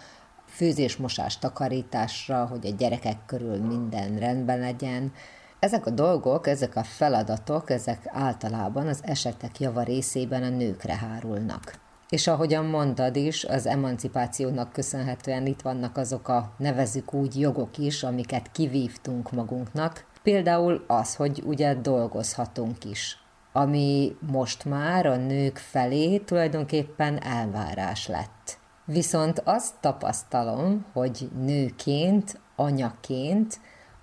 [0.47, 5.13] főzésmosás, takarításra, hogy a gyerekek körül minden rendben legyen,
[5.61, 11.79] ezek a dolgok, ezek a feladatok, ezek általában az esetek java részében a nőkre hárulnak.
[12.09, 18.03] És ahogyan mondtad is, az emancipációnak köszönhetően itt vannak azok a nevezük úgy jogok is,
[18.03, 20.05] amiket kivívtunk magunknak.
[20.23, 23.19] Például az, hogy ugye dolgozhatunk is,
[23.53, 28.59] ami most már a nők felé tulajdonképpen elvárás lett.
[28.85, 33.61] Viszont azt tapasztalom, hogy nőként, anyaként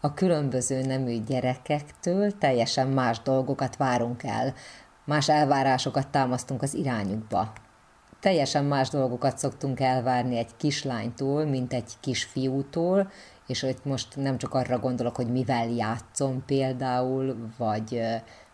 [0.08, 4.53] a különböző nemű gyerekektől teljesen más dolgokat várunk el,
[5.05, 7.53] más elvárásokat támasztunk az irányukba.
[8.20, 13.12] Teljesen más dolgokat szoktunk elvárni egy kislánytól, mint egy kisfiútól,
[13.47, 18.01] és hogy most nem csak arra gondolok, hogy mivel játszom például, vagy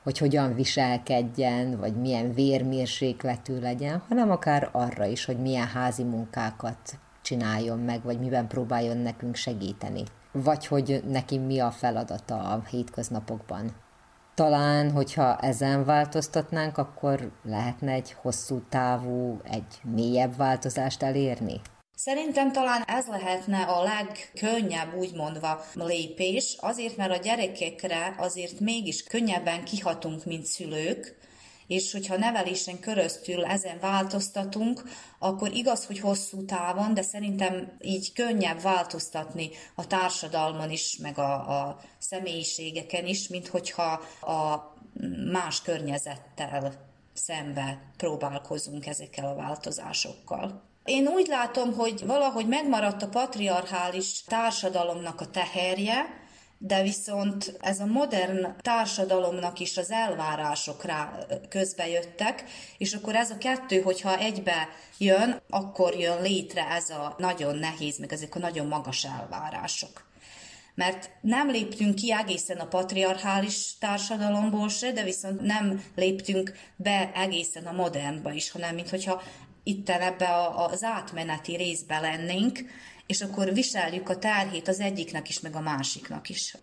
[0.04, 7.00] hogy hogyan viselkedjen, vagy milyen vérmérsékletű legyen, hanem akár arra is, hogy milyen házi munkákat
[7.22, 10.04] csináljon meg, vagy miben próbáljon nekünk segíteni
[10.34, 13.76] vagy hogy neki mi a feladata a hétköznapokban.
[14.36, 21.62] Talán, hogyha ezen változtatnánk, akkor lehetne egy hosszú távú, egy mélyebb változást elérni?
[21.96, 29.04] Szerintem talán ez lehetne a legkönnyebb, úgy mondva, lépés, azért, mert a gyerekekre azért mégis
[29.04, 31.18] könnyebben kihatunk, mint szülők,
[31.68, 34.84] és hogyha nevelésen köröztül ezen változtatunk,
[35.20, 41.34] akkor igaz, hogy hosszú távon, de szerintem így könnyebb változtatni a társadalmon is, meg a,
[41.34, 43.92] a személyiségeken is, mint hogyha
[44.22, 44.74] a
[45.32, 46.74] más környezettel
[47.14, 50.72] szembe próbálkozunk ezekkel a változásokkal.
[50.84, 56.23] Én úgy látom, hogy valahogy megmaradt a patriarchális társadalomnak a teherje,
[56.66, 61.18] de viszont ez a modern társadalomnak is az elvárások rá
[61.50, 62.44] közbejöttek,
[62.78, 68.00] és akkor ez a kettő, hogyha egybe jön, akkor jön létre ez a nagyon nehéz,
[68.00, 70.12] meg ezek a nagyon magas elvárások.
[70.76, 77.66] mert nem léptünk ki egészen a patriarchális társadalomból se, de viszont nem léptünk be egészen
[77.66, 79.22] a modernba is, hanem mintha
[79.64, 82.60] itt ebbe az átmeneti részbe lennénk,
[83.06, 86.58] és akkor viseljük a terhét az egyiknek is, meg a másiknak is.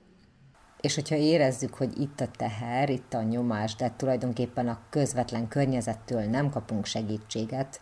[0.81, 6.23] És hogyha érezzük, hogy itt a teher, itt a nyomás, de tulajdonképpen a közvetlen környezettől
[6.23, 7.81] nem kapunk segítséget,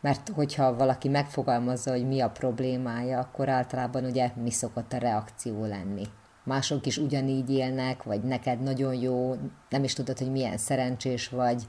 [0.00, 5.64] mert hogyha valaki megfogalmazza, hogy mi a problémája, akkor általában ugye mi szokott a reakció
[5.64, 6.06] lenni.
[6.44, 9.36] Mások is ugyanígy élnek, vagy neked nagyon jó,
[9.68, 11.62] nem is tudod, hogy milyen szerencsés vagy,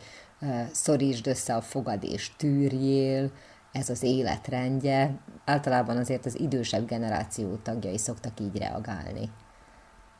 [0.71, 3.31] szorítsd össze a fogad és tűrjél,
[3.79, 5.19] ez az életrendje.
[5.45, 9.31] Általában azért az idősebb generáció tagjai szoktak így reagálni.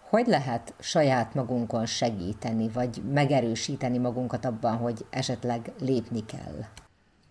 [0.10, 6.66] Hogy lehet saját magunkon segíteni, vagy megerősíteni magunkat abban, hogy esetleg lépni kell?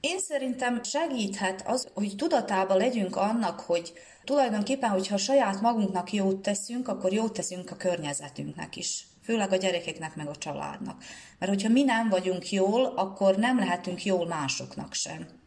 [0.00, 3.92] Én szerintem segíthet az, hogy tudatában legyünk annak, hogy
[4.24, 9.06] tulajdonképpen, hogyha saját magunknak jót teszünk, akkor jót teszünk a környezetünknek is.
[9.22, 11.02] Főleg a gyerekeknek, meg a családnak.
[11.38, 15.38] Mert hogyha mi nem vagyunk jól, akkor nem lehetünk jól másoknak sem.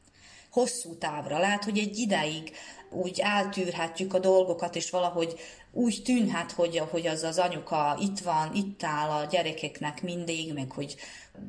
[0.51, 1.39] Hosszú távra.
[1.39, 2.51] Lehet, hogy egy ideig
[2.89, 5.39] úgy eltűrhetjük a dolgokat, és valahogy
[5.71, 10.71] úgy tűnhet, hogy, hogy az az anyuka itt van, itt áll a gyerekeknek mindig, meg
[10.71, 10.95] hogy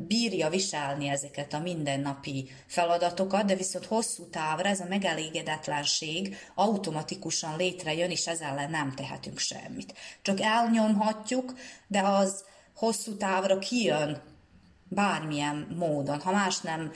[0.07, 8.11] bírja viselni ezeket a mindennapi feladatokat, de viszont hosszú távra ez a megelégedetlenség automatikusan létrejön,
[8.11, 9.94] és ezzel ellen nem tehetünk semmit.
[10.22, 11.55] Csak elnyomhatjuk,
[11.86, 12.44] de az
[12.74, 14.22] hosszú távra kijön
[14.88, 16.20] bármilyen módon.
[16.20, 16.92] Ha más nem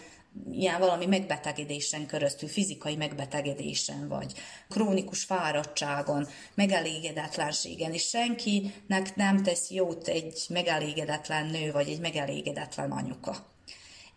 [0.51, 4.32] ilyen valami megbetegedésen köröztül, fizikai megbetegedésen, vagy
[4.68, 13.56] krónikus fáradtságon, megelégedetlenségen, és senkinek nem tesz jót egy megelégedetlen nő, vagy egy megelégedetlen anyuka.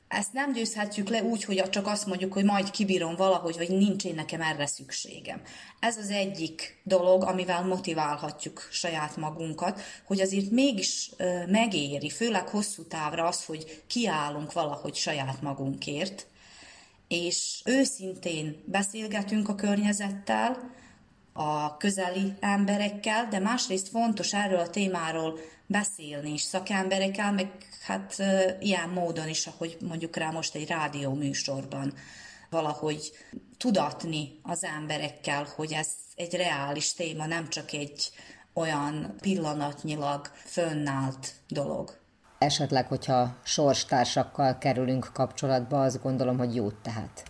[0.09, 4.05] Ezt nem győzhetjük le úgy, hogy csak azt mondjuk, hogy majd kibírom valahogy, vagy nincs
[4.05, 5.41] én nekem erre szükségem.
[5.79, 11.11] Ez az egyik dolog, amivel motiválhatjuk saját magunkat, hogy azért mégis
[11.47, 16.27] megéri, főleg hosszú távra az, hogy kiállunk valahogy saját magunkért,
[17.07, 20.71] és őszintén beszélgetünk a környezettel,
[21.33, 25.39] a közeli emberekkel, de másrészt fontos erről a témáról
[25.69, 27.51] beszélni is szakemberekkel, meg
[27.81, 28.15] hát
[28.59, 31.93] ilyen módon is, ahogy mondjuk rá most egy rádió műsorban
[32.49, 33.11] valahogy
[33.57, 38.11] tudatni az emberekkel, hogy ez egy reális téma, nem csak egy
[38.53, 41.97] olyan pillanatnyilag fönnállt dolog.
[42.37, 47.23] Esetleg, hogyha sorstársakkal kerülünk kapcsolatba, azt gondolom, hogy jót tehet.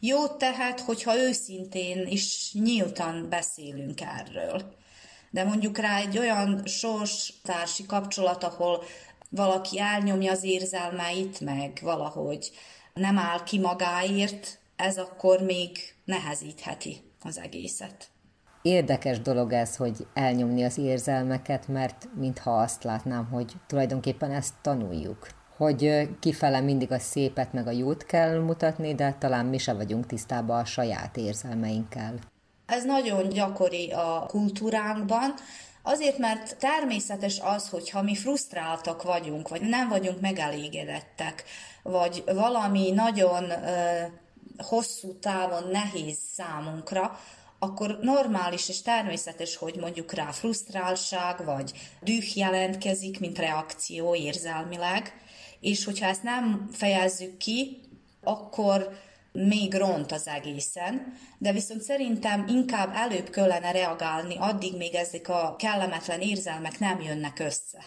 [0.00, 4.74] Jót tehet, hogyha őszintén és nyíltan beszélünk erről.
[5.34, 8.82] De mondjuk rá egy olyan sorstársi kapcsolat, ahol
[9.28, 12.50] valaki elnyomja az érzelmeit, meg valahogy
[12.92, 18.08] nem áll ki magáért, ez akkor még nehezítheti az egészet.
[18.62, 25.28] Érdekes dolog ez, hogy elnyomni az érzelmeket, mert mintha azt látnám, hogy tulajdonképpen ezt tanuljuk.
[25.56, 30.06] Hogy kifele mindig a szépet meg a jót kell mutatni, de talán mi se vagyunk
[30.06, 32.14] tisztában a saját érzelmeinkkel.
[32.66, 35.34] Ez nagyon gyakori a kultúránkban,
[35.86, 41.44] Azért, mert természetes az, hogyha mi frusztráltak vagyunk, vagy nem vagyunk megelégedettek,
[41.82, 44.02] vagy valami nagyon ö,
[44.56, 47.18] hosszú távon nehéz számunkra,
[47.58, 55.12] akkor normális és természetes, hogy mondjuk rá frusztrálság, vagy düh jelentkezik, mint reakció érzelmileg,
[55.60, 57.80] és hogyha ezt nem fejezzük ki,
[58.22, 58.98] akkor
[59.38, 65.54] még ront az egészen, de viszont szerintem inkább előbb kellene reagálni, addig még ezek a
[65.58, 67.78] kellemetlen érzelmek nem jönnek össze.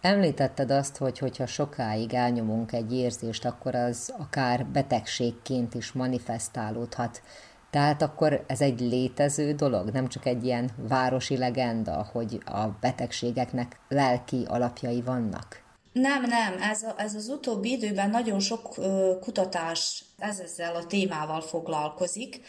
[0.00, 7.22] Említetted azt, hogy hogyha sokáig elnyomunk egy érzést, akkor az akár betegségként is manifestálódhat.
[7.70, 13.80] Tehát akkor ez egy létező dolog, nem csak egy ilyen városi legenda, hogy a betegségeknek
[13.88, 15.65] lelki alapjai vannak?
[15.98, 20.86] Nem, nem, ez, a, ez az utóbbi időben nagyon sok ö, kutatás ez ezzel a
[20.86, 22.40] témával foglalkozik,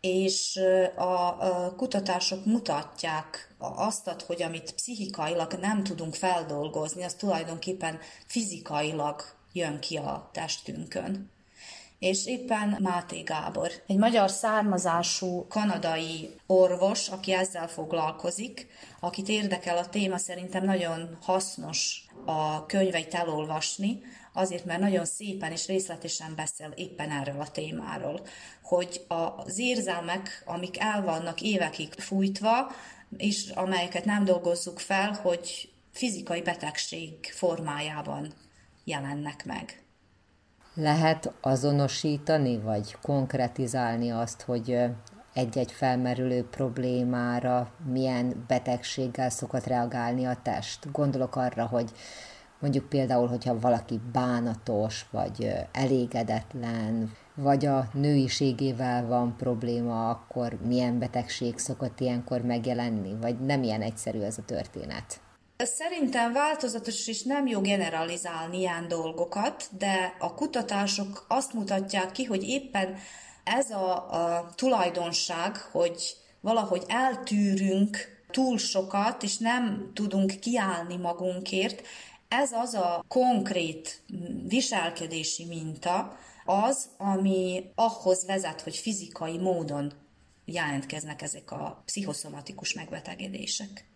[0.00, 0.60] és
[0.96, 9.22] a, a kutatások mutatják azt, hogy amit pszichikailag nem tudunk feldolgozni, az tulajdonképpen fizikailag
[9.52, 11.30] jön ki a testünkön
[11.98, 18.66] és éppen Máté Gábor, egy magyar származású kanadai orvos, aki ezzel foglalkozik,
[19.00, 24.00] akit érdekel a téma, szerintem nagyon hasznos a könyveit elolvasni,
[24.32, 28.26] azért, mert nagyon szépen és részletesen beszél éppen erről a témáról,
[28.62, 32.72] hogy az érzelmek, amik el vannak évekig fújtva,
[33.16, 38.32] és amelyeket nem dolgozzuk fel, hogy fizikai betegség formájában
[38.84, 39.82] jelennek meg.
[40.80, 44.78] Lehet azonosítani, vagy konkretizálni azt, hogy
[45.34, 50.92] egy-egy felmerülő problémára milyen betegséggel szokott reagálni a test.
[50.92, 51.90] Gondolok arra, hogy
[52.58, 61.58] mondjuk például, hogyha valaki bánatos, vagy elégedetlen, vagy a nőiségével van probléma, akkor milyen betegség
[61.58, 65.20] szokott ilyenkor megjelenni, vagy nem ilyen egyszerű ez a történet?
[65.64, 72.48] Szerintem változatos és nem jó generalizálni ilyen dolgokat, de a kutatások azt mutatják ki, hogy
[72.48, 72.96] éppen
[73.44, 77.96] ez a, a tulajdonság, hogy valahogy eltűrünk
[78.30, 81.86] túl sokat, és nem tudunk kiállni magunkért,
[82.28, 84.02] ez az a konkrét
[84.48, 89.92] viselkedési minta, az, ami ahhoz vezet, hogy fizikai módon
[90.44, 93.86] jelentkeznek ezek a pszichoszomatikus megbetegedések.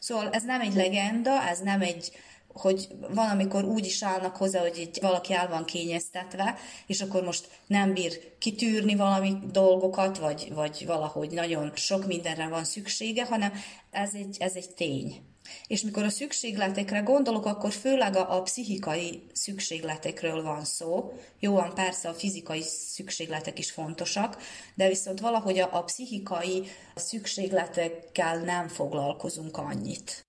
[0.00, 2.12] Szóval ez nem egy legenda, ez nem egy
[2.52, 7.22] hogy van, amikor úgy is állnak hozzá, hogy egy, valaki el van kényeztetve, és akkor
[7.22, 13.52] most nem bír kitűrni valami dolgokat, vagy, vagy valahogy nagyon sok mindenre van szüksége, hanem
[13.90, 15.31] ez egy, ez egy tény.
[15.66, 21.12] És mikor a szükségletekre gondolok, akkor főleg a, a pszichikai szükségletekről van szó.
[21.38, 24.36] Jóan persze a fizikai szükségletek is fontosak,
[24.74, 30.26] de viszont valahogy a, a pszichikai szükségletekkel nem foglalkozunk annyit.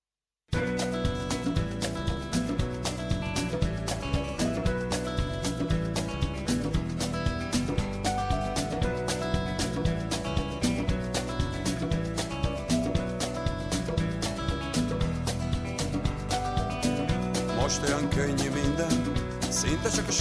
[0.51, 1.02] Most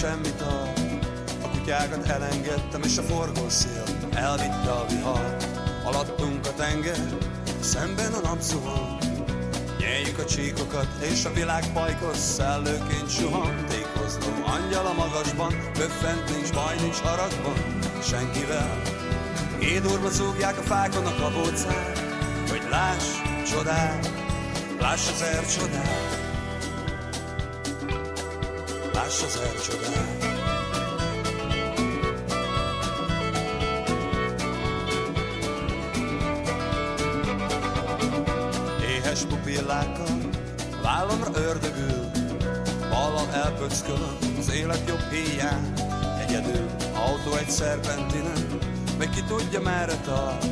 [0.03, 0.71] semmit a
[1.43, 3.83] A kutyákat elengedtem, és a forgószél
[4.13, 5.35] elvitte a vihar.
[5.83, 6.97] Alattunk a tenger,
[7.59, 8.97] szemben a napszuhan.
[9.79, 13.65] Nyeljük a csíkokat, és a világ pajkos szellőként suhan.
[13.67, 18.81] Tékozló angyal a magasban, böffent nincs baj, nincs haragban, senkivel.
[19.59, 21.99] Édurba zúgják a fákon a kabócát,
[22.49, 23.05] hogy láss
[23.51, 24.11] csodát,
[24.79, 26.22] láss az csodát.
[28.93, 30.31] Láss az elcsodál.
[38.89, 40.17] Éhes pupillákkal
[40.81, 42.11] vállamra ördögül,
[42.89, 45.73] ballal elpöckölöm az élet jobb híján.
[46.27, 48.59] Egyedül autó egy szerpentinen,
[48.97, 50.45] meg ki tudja merre tart.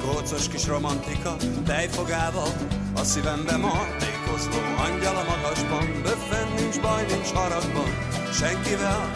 [0.00, 2.52] Kócos kis romantika, tejfogával
[2.94, 3.86] a szívembe ma
[4.26, 7.90] tékozló angyal a magasban, böffen nincs baj, nincs haragban,
[8.32, 9.10] senkivel.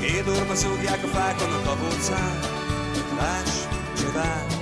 [0.00, 2.48] Kédorba zúgják a fákon a kabócát,
[3.16, 3.66] láss
[4.00, 4.58] csodát,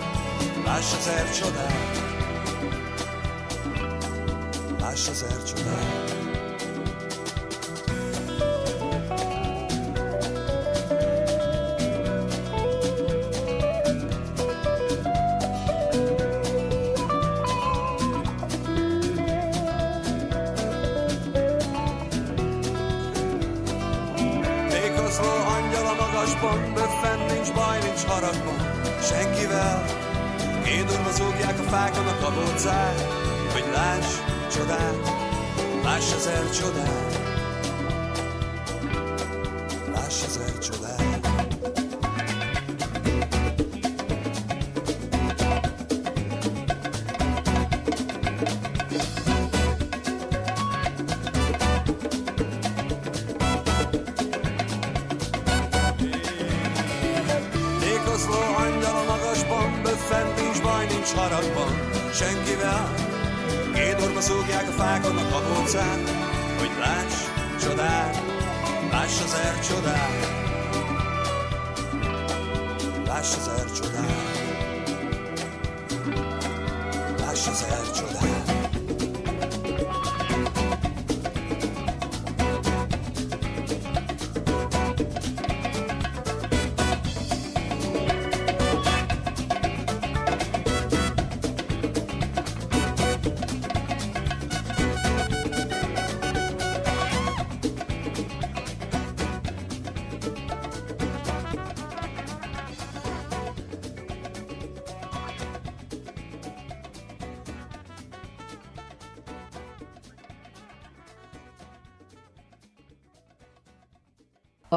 [0.65, 2.03] láss az csodát,
[4.81, 6.30] láss az csodát.
[32.35, 33.01] Kabócát,
[33.53, 34.07] hogy láss
[34.53, 34.97] csodát,
[35.83, 37.10] láss az el csodát,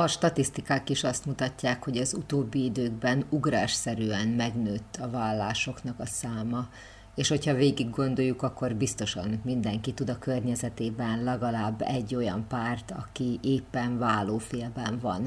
[0.03, 6.67] A statisztikák is azt mutatják, hogy az utóbbi időkben ugrásszerűen megnőtt a vállásoknak a száma,
[7.15, 13.39] és hogyha végig gondoljuk, akkor biztosan mindenki tud a környezetében legalább egy olyan párt, aki
[13.41, 15.23] éppen válófélben van.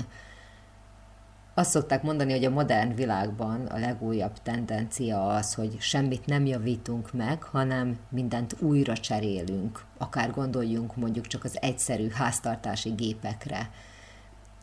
[1.55, 7.13] Azt szokták mondani, hogy a modern világban a legújabb tendencia az, hogy semmit nem javítunk
[7.13, 9.85] meg, hanem mindent újra cserélünk.
[9.99, 13.71] Akár gondoljunk mondjuk csak az egyszerű háztartási gépekre.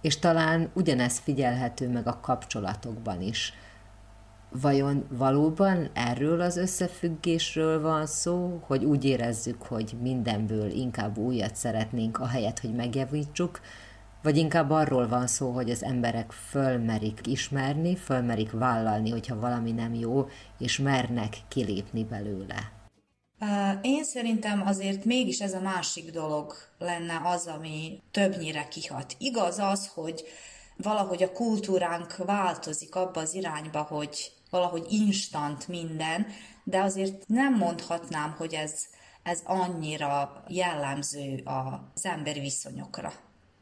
[0.03, 3.53] És talán ugyanez figyelhető meg a kapcsolatokban is.
[4.61, 12.19] Vajon valóban erről az összefüggésről van szó, hogy úgy érezzük, hogy mindenből inkább újat szeretnénk,
[12.19, 13.59] ahelyett, hogy megjavítsuk,
[14.21, 19.93] vagy inkább arról van szó, hogy az emberek fölmerik ismerni, fölmerik vállalni, hogyha valami nem
[19.93, 20.27] jó,
[20.59, 22.71] és mernek kilépni belőle.
[23.81, 29.15] Én szerintem azért mégis ez a másik dolog lenne az, ami többnyire kihat.
[29.17, 30.23] Igaz az, hogy
[30.77, 36.27] valahogy a kultúránk változik abba az irányba, hogy valahogy instant minden,
[36.63, 38.73] de azért nem mondhatnám, hogy ez,
[39.23, 43.13] ez annyira jellemző az emberi viszonyokra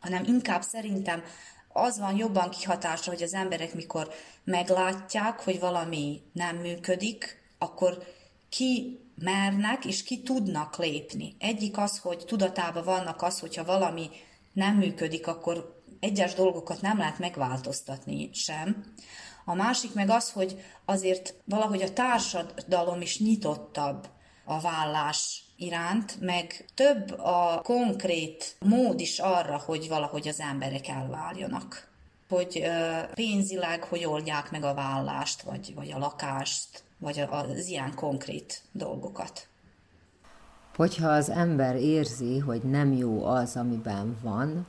[0.01, 1.23] hanem inkább szerintem
[1.67, 4.09] az van jobban kihatásra, hogy az emberek mikor
[4.43, 8.03] meglátják, hogy valami nem működik, akkor
[8.49, 11.35] ki mernek és ki tudnak lépni.
[11.39, 14.09] Egyik az, hogy tudatában vannak az, hogyha valami
[14.53, 18.93] nem működik, akkor egyes dolgokat nem lehet megváltoztatni sem.
[19.45, 24.07] A másik meg az, hogy azért valahogy a társadalom is nyitottabb
[24.45, 31.89] a vállás iránt, meg több a konkrét mód is arra, hogy valahogy az emberek elváljanak.
[32.29, 32.63] Hogy
[33.13, 39.47] pénzileg hogy oldják meg a vállást, vagy, vagy a lakást, vagy az ilyen konkrét dolgokat.
[40.75, 44.67] Hogyha az ember érzi, hogy nem jó az, amiben van,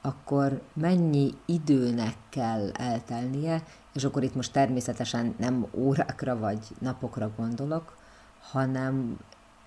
[0.00, 3.62] akkor mennyi időnek kell eltelnie,
[3.92, 7.96] és akkor itt most természetesen nem órákra vagy napokra gondolok,
[8.40, 9.18] hanem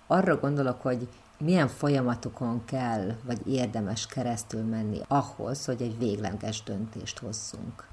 [0.08, 1.08] arra gondolok, hogy
[1.40, 7.93] milyen folyamatokon kell, vagy érdemes keresztül menni ahhoz, hogy egy végleges döntést hozzunk?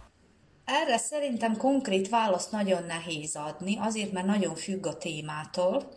[0.72, 5.88] Erre szerintem konkrét választ nagyon nehéz adni, azért mert nagyon függ a témától,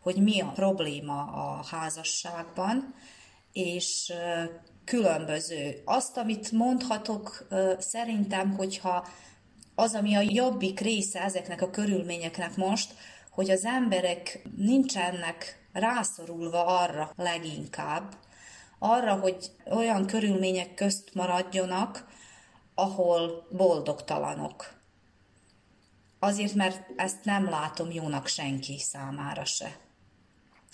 [0.00, 2.94] hogy mi a probléma a házasságban,
[3.52, 4.12] és
[4.84, 5.82] különböző.
[5.84, 7.48] Azt, amit mondhatok,
[7.78, 9.08] szerintem, hogyha
[9.74, 12.94] az, ami a jobbik része ezeknek a körülményeknek most,
[13.30, 18.14] hogy az emberek nincsenek rászorulva arra leginkább,
[18.78, 22.07] arra, hogy olyan körülmények közt maradjonak,
[22.78, 24.76] ahol boldogtalanok.
[26.18, 29.76] Azért, mert ezt nem látom jónak senki számára se.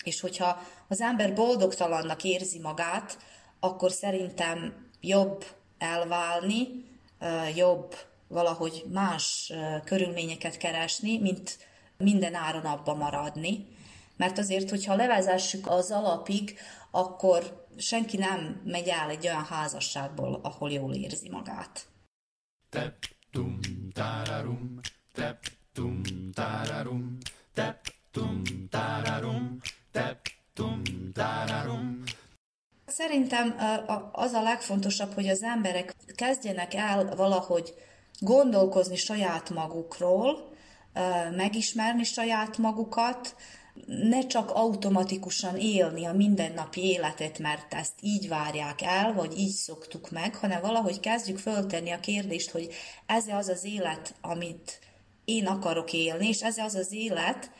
[0.03, 3.17] És hogyha az ember boldogtalannak érzi magát,
[3.59, 5.45] akkor szerintem jobb
[5.77, 6.85] elválni,
[7.55, 7.95] jobb
[8.27, 9.53] valahogy más
[9.83, 11.57] körülményeket keresni, mint
[11.97, 13.67] minden áron abba maradni.
[14.17, 16.59] Mert azért, hogyha levezessük az alapig,
[16.91, 21.87] akkor senki nem megy el egy olyan házasságból, ahol jól érzi magát.
[22.69, 22.95] Tep,
[23.31, 23.59] tum,
[23.93, 24.79] tararum,
[25.13, 25.37] tep,
[25.73, 26.01] tum,
[26.33, 27.17] tararum,
[27.53, 29.59] tep, tum, tararum,
[29.91, 30.19] tep,
[30.53, 30.81] tum,
[31.13, 32.03] tararum.
[32.85, 33.55] Szerintem
[34.11, 37.73] az a legfontosabb, hogy az emberek kezdjenek el valahogy
[38.19, 40.53] gondolkozni saját magukról,
[41.35, 43.35] megismerni saját magukat,
[43.85, 50.11] ne csak automatikusan élni a mindennapi életet, mert ezt így várják el, vagy így szoktuk
[50.11, 52.73] meg, hanem valahogy kezdjük föltenni a kérdést, hogy
[53.05, 54.79] ez az az élet, amit
[55.25, 57.51] én akarok élni, és ez az az élet,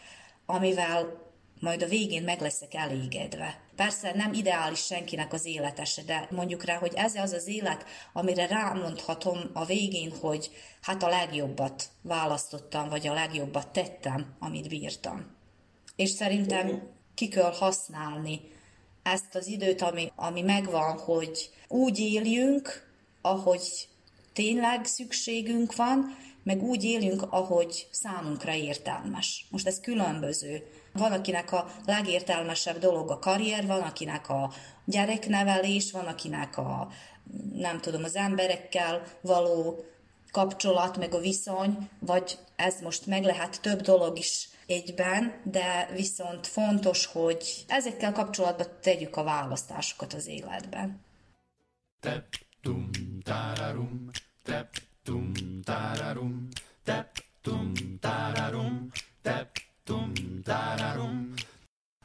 [0.45, 1.23] amivel
[1.59, 3.59] majd a végén meg leszek elégedve.
[3.75, 8.47] Persze nem ideális senkinek az életese, de mondjuk rá, hogy ez az az élet, amire
[8.47, 10.51] rámondhatom a végén, hogy
[10.81, 15.34] hát a legjobbat választottam, vagy a legjobbat tettem, amit bírtam.
[15.95, 16.81] És szerintem
[17.13, 18.41] ki kell használni
[19.03, 22.87] ezt az időt, ami, ami megvan, hogy úgy éljünk,
[23.21, 23.87] ahogy
[24.33, 29.45] tényleg szükségünk van, meg úgy élünk, ahogy számunkra értelmes.
[29.49, 30.63] Most ez különböző.
[30.93, 34.51] Van, akinek a legértelmesebb dolog a karrier, van, akinek a
[34.85, 36.87] gyereknevelés, van, akinek a,
[37.53, 39.85] nem tudom, az emberekkel való
[40.31, 46.47] kapcsolat, meg a viszony, vagy ez most meg lehet több dolog is egyben, de viszont
[46.47, 51.01] fontos, hogy ezekkel kapcsolatban tegyük a választásokat az életben.
[51.99, 52.25] Tep,
[52.61, 52.89] tum,
[53.23, 54.09] tararum,
[54.43, 54.67] tep,
[55.03, 55.31] tum,
[55.63, 56.47] tararum,
[56.83, 59.49] tep, tum, tararum, tep,
[59.83, 60.11] tum,
[60.43, 61.33] tararum.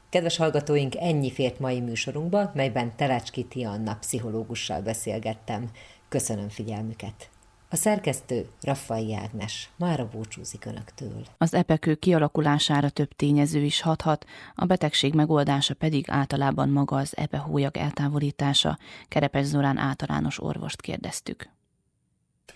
[0.08, 5.70] Kedves hallgatóink, ennyi fért mai műsorunkba, melyben Telecski Tianna pszichológussal beszélgettem.
[6.08, 7.30] Köszönöm figyelmüket!
[7.72, 11.24] A szerkesztő Raffai Ágnes mára búcsúzik Önöktől.
[11.38, 17.76] Az epekő kialakulására több tényező is hathat, a betegség megoldása pedig általában maga az epehólyag
[17.76, 18.78] eltávolítása.
[19.08, 21.48] Kerepes Zorán általános orvost kérdeztük.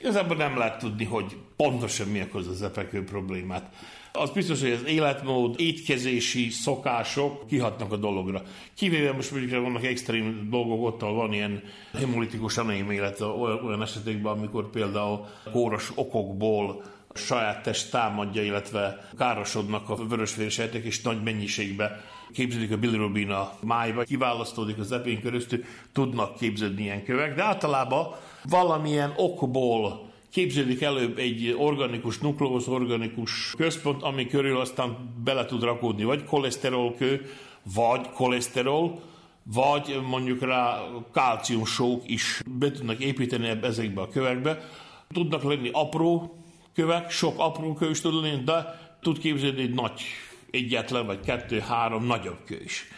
[0.01, 3.75] Igazából nem lehet tudni, hogy pontosan mi okoz az epekő problémát.
[4.19, 8.43] Az biztos, hogy az életmód, étkezési szokások kihatnak a dologra.
[8.75, 11.63] Kivéve most mondjuk vannak extrém dolgok, ott van ilyen
[11.93, 16.83] hemolitikus anémia, illetve olyan esetekben, amikor például kóros okokból
[17.15, 24.03] saját test támadja, illetve károsodnak a vörösvérsejtek, és nagy mennyiségbe képződik a bilirubin a májba,
[24.03, 28.15] kiválasztódik az epén köröztül, tudnak képződni ilyen kövek, de általában
[28.49, 36.05] valamilyen okból képződik előbb egy organikus, nukleus organikus központ, ami körül aztán bele tud rakódni
[36.05, 37.31] vagy koleszterolkő,
[37.75, 39.01] vagy koleszterol,
[39.43, 40.81] vagy mondjuk rá
[41.13, 44.69] kálciumsók is be tudnak építeni ezekbe a kövekbe.
[45.13, 46.39] Tudnak lenni apró
[46.75, 50.03] kövek, sok apró kő is tud lenni, de tud képzelni egy nagy,
[50.51, 52.89] egyetlen vagy kettő-három nagyobb kő is.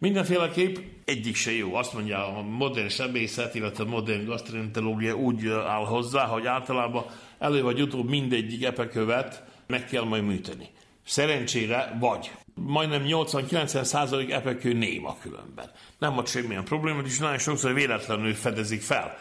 [0.00, 1.74] Mindenféleképp egyik se jó.
[1.74, 7.04] Azt mondja a modern sebészet, illetve a modern gastroenterológia úgy áll hozzá, hogy általában
[7.38, 10.68] elő vagy utóbb mindegyik epekövet meg kell majd műteni.
[11.06, 12.30] Szerencsére vagy.
[12.54, 15.70] Majdnem 80-90 százalék epekő néma különben.
[15.98, 19.18] Nem volt semmilyen probléma, és nagyon sokszor véletlenül fedezik fel.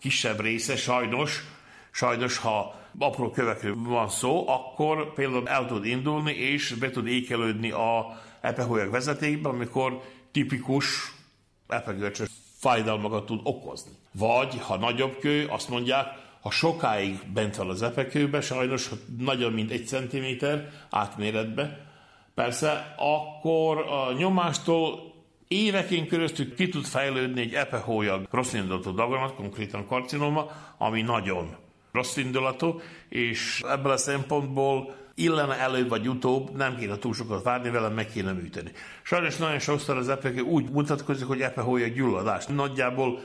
[0.00, 1.44] Kisebb része sajnos,
[1.90, 7.70] sajnos ha apró kövekről van szó, akkor például el tud indulni, és be tud ékelődni
[7.70, 10.00] a epehólyag vezetékbe, amikor
[10.30, 11.14] tipikus
[11.68, 13.92] epegörcsös fájdalmakat tud okozni.
[14.12, 16.06] Vagy, ha nagyobb kő, azt mondják,
[16.40, 21.86] ha sokáig bent van az epekőbe, sajnos ha nagyobb, mint egy centiméter átméretbe,
[22.34, 25.12] persze, akkor a nyomástól
[25.48, 31.56] évekén keresztül ki tud fejlődni egy epehólyag rossz indulatú daganat, konkrétan karcinoma, ami nagyon
[31.92, 37.70] rossz indulatú, és ebből a szempontból illene előbb vagy utóbb, nem kéne túl sokat várni
[37.70, 38.72] vele, meg kéne műteni.
[39.02, 42.46] Sajnos nagyon sokszor az epeke úgy mutatkozik, hogy epehója gyulladás.
[42.46, 43.20] Nagyjából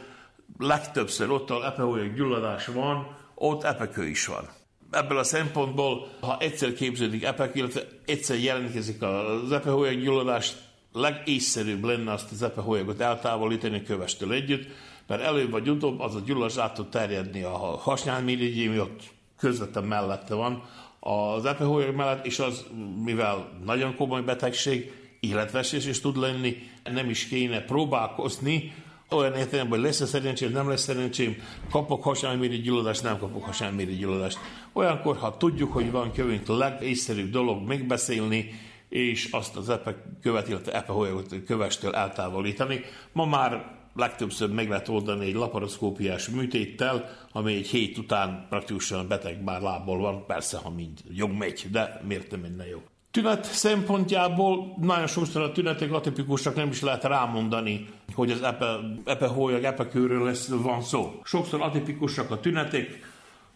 [0.57, 4.49] legtöbbször ott, ahol epehója gyulladás van, ott epekő is van.
[4.91, 10.53] Ebből a szempontból, ha egyszer képződik epek, illetve egyszer jelentkezik az epehója gyulladás,
[10.93, 14.67] legészszerűbb lenne azt az epehólyagot eltávolítani a kövestől együtt,
[15.07, 19.01] mert előbb vagy utóbb az a gyulladás át tud terjedni a hasnyálmirigyé, ami ott
[19.37, 20.63] közvetlen mellette van,
[21.07, 22.65] az epihólyag mellett, és az,
[23.03, 28.73] mivel nagyon komoly betegség, életveszés is tud lenni, nem is kéne próbálkozni,
[29.09, 31.35] olyan értelemben, hogy lesz-e szerencsém, nem lesz szerencsém,
[31.69, 34.37] kapok hasánméri gyulladást, nem kapok hasánméri gyulladást.
[34.73, 38.59] Olyankor, ha tudjuk, hogy van kövünk, a legészszerűbb dolog megbeszélni,
[38.89, 42.81] és azt az epe követ, illetve epehólyagot kövestől eltávolítani.
[43.11, 49.43] Ma már legtöbbször meg lehet oldani egy laparoszkópiás műtéttel, ami egy hét után praktikusan beteg
[49.43, 52.81] már lábból van, persze, ha mind jog megy, de miért nem menne jó.
[53.11, 59.63] Tünet szempontjából nagyon sokszor a tünetek atipikusak nem is lehet rámondani, hogy az epe, epehólyag,
[59.63, 61.21] epekőről lesz, van szó.
[61.23, 63.13] Sokszor atipikusak a tünetek,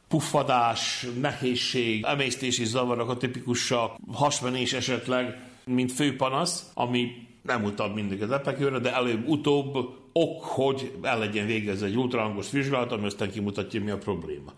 [0.08, 7.12] puffadás, nehézség, emésztési zavarok atipikusak, hasmenés esetleg, mint főpanasz, ami
[7.42, 12.92] nem utal mindig az epekőre, de előbb-utóbb ok, hogy el legyen végezve egy ultrahangos vizsgálat,
[12.92, 14.54] ami aztán kimutatja, mi a probléma.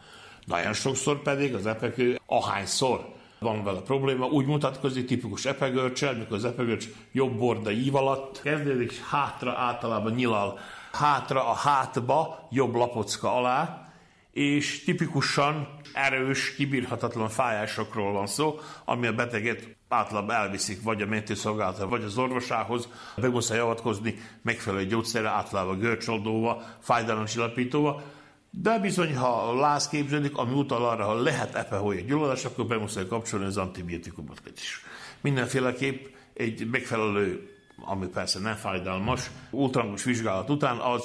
[0.46, 6.46] Nagyon sokszor pedig az epekő ahányszor van vele probléma, úgy mutatkozik tipikus epegörcsel, mikor az
[6.46, 10.60] epegörcs jobb borda ív alatt kezdődik, és hátra általában nyilal
[10.92, 13.90] hátra a hátba, jobb lapocka alá,
[14.32, 21.88] és tipikusan erős, kibírhatatlan fájásokról van szó, ami a beteget általában elviszik vagy a mentőszolgálatra,
[21.88, 22.88] vagy az orvosához,
[23.18, 28.04] be muszáj avatkozni megfelelő gyógyszerre, általában görcsoldóval, fájdalomcsillapítóval,
[28.52, 33.08] de bizony, ha láz képződik, ami utal arra, ha lehet epehólyag gyulladás, akkor be muszáj
[33.08, 34.84] kapcsolni az antibiotikumot is.
[35.22, 37.50] Mindenféleképp egy megfelelő,
[37.86, 41.04] ami persze nem fájdalmas, ultrangos vizsgálat után az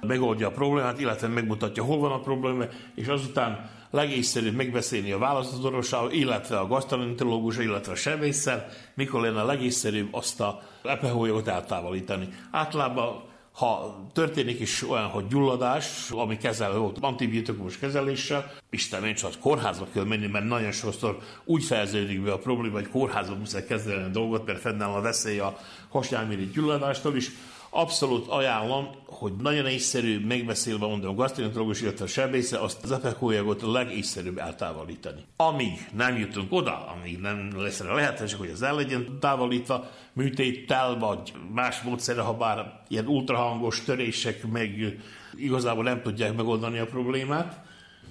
[0.00, 2.64] megoldja a problémát, illetve megmutatja, hol van a probléma,
[2.94, 9.46] és azután legészszerűbb megbeszélni a választatorosával, illetve a gasztroenterológus, illetve a sebésszel, mikor lenne a
[9.46, 12.28] legészszerűbb azt a epehólyogot eltávolítani.
[12.50, 19.32] Általában ha történik is olyan, hogy gyulladás, ami kezelő volt antibiotikumos kezeléssel, Isten én csak
[19.40, 24.04] kórházba kell menni, mert nagyon sokszor úgy fejeződik be a probléma, hogy kórházba muszáj kezelni
[24.04, 25.58] a dolgot, mert fennáll a veszély a
[25.88, 27.30] hasnyálmiri gyulladástól is,
[27.72, 33.62] Abszolút ajánlom, hogy nagyon észszerű, megbeszélve mondom, a gasztrinetológus, illetve a sebésze, azt az epekójagot
[33.62, 35.24] a legészszerűbb eltávolítani.
[35.36, 40.98] Amíg nem jutunk oda, amíg nem lesz rá lehetőség, hogy az el legyen távolítva, műtéttel,
[40.98, 44.98] vagy más módszere, ha bár ilyen ultrahangos törések meg
[45.36, 47.60] igazából nem tudják megoldani a problémát,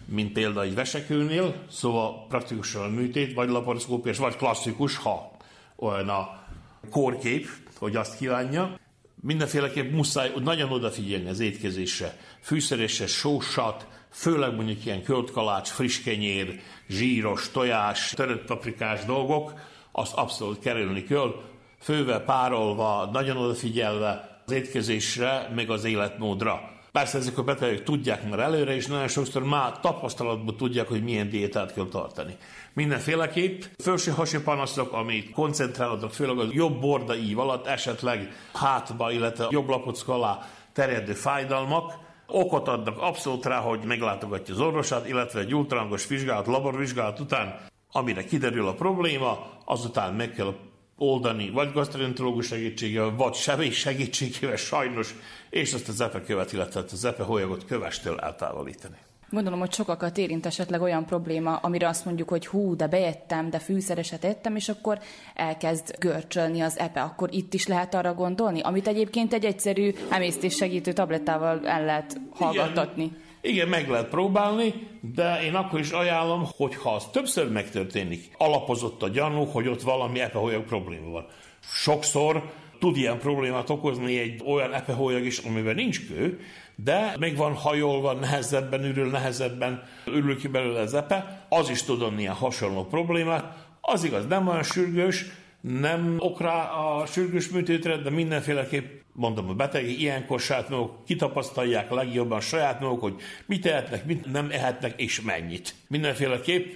[0.06, 5.32] mint például egy vesekőnél, szóval praktikusan a műtét, vagy laparoszkópiás, vagy klasszikus, ha
[5.76, 6.44] olyan a
[6.90, 8.78] kórkép, hogy azt kívánja,
[9.22, 12.18] mindenféleképp muszáj nagyon odafigyelni az étkezésre.
[12.42, 16.60] Fűszeresre, sósat, főleg mondjuk ilyen köldkalács, friss kenyér,
[16.90, 19.54] zsíros, tojás, törött paprikás dolgok,
[19.92, 21.42] azt abszolút kerülni kell,
[21.80, 26.78] fővel, párolva, nagyon odafigyelve az étkezésre, meg az életmódra.
[26.92, 31.30] Persze ezek a betegek tudják már előre, és nagyon sokszor már tapasztalatból tudják, hogy milyen
[31.30, 32.38] diétát kell tartani.
[32.74, 39.48] Mindenféleképp felső hasi panaszok, amit koncentrálódnak, főleg a jobb borda ív alatt, esetleg hátba, illetve
[39.50, 41.94] jobb lapocka alá terjedő fájdalmak,
[42.28, 47.60] okot adnak abszolút rá, hogy meglátogatja az orvosát, illetve egy ultrahangos vizsgálat, laborvizsgálat után,
[47.92, 50.56] amire kiderül a probléma, azután meg kell
[50.98, 55.16] oldani, vagy gasztroenterológus segítségével, vagy sebély segítségével sajnos,
[55.50, 58.98] és azt az epe követ, illetve az epe holyagot kövestől eltávolítani.
[59.32, 63.60] Gondolom, hogy sokakat érint esetleg olyan probléma, amire azt mondjuk, hogy hú, de bejettem, de
[63.60, 65.00] fűszereset ettem, és akkor
[65.36, 67.02] elkezd görcsölni az epe.
[67.02, 72.22] Akkor itt is lehet arra gondolni, amit egyébként egy egyszerű emésztés segítő tablettával el lehet
[72.32, 73.04] hallgattatni.
[73.04, 73.28] Igen.
[73.42, 74.74] Igen, meg lehet próbálni,
[75.14, 79.82] de én akkor is ajánlom, hogy ha az többször megtörténik, alapozott a gyanú, hogy ott
[79.82, 81.26] valami epeholyag probléma van.
[81.60, 86.40] Sokszor tud ilyen problémát okozni egy olyan epeholyag is, amiben nincs kő,
[86.76, 92.20] de meg van hajolva, nehezebben ürül, nehezebben ürül ki belőle az epe, az is tud
[92.20, 93.68] ilyen hasonló problémát.
[93.82, 95.26] Az igaz, nem olyan sürgős,
[95.62, 101.90] nem ok rá a sürgős műtétre, de mindenféleképp mondom, a betegek ilyenkor saját maguk kitapasztalják
[101.90, 103.16] legjobban saját maguk, hogy
[103.46, 105.76] mit tehetnek, mit nem ehetnek, és mennyit.
[105.88, 106.74] Mindenféleképp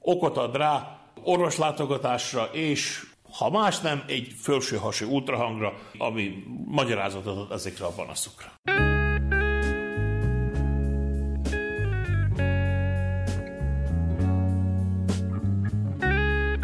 [0.00, 3.02] okot ad rá orvoslátogatásra, és
[3.38, 8.52] ha más nem, egy felsőhasú ultrahangra, ami magyarázatot ad ezekre a panaszokra.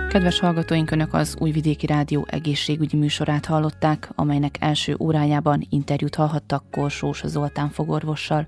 [0.08, 7.22] Kedves hallgatóink, Önök az Újvidéki Rádió egészségügyi műsorát hallották, amelynek első órájában interjút hallhattak Korsós
[7.24, 8.46] Zoltán fogorvossal,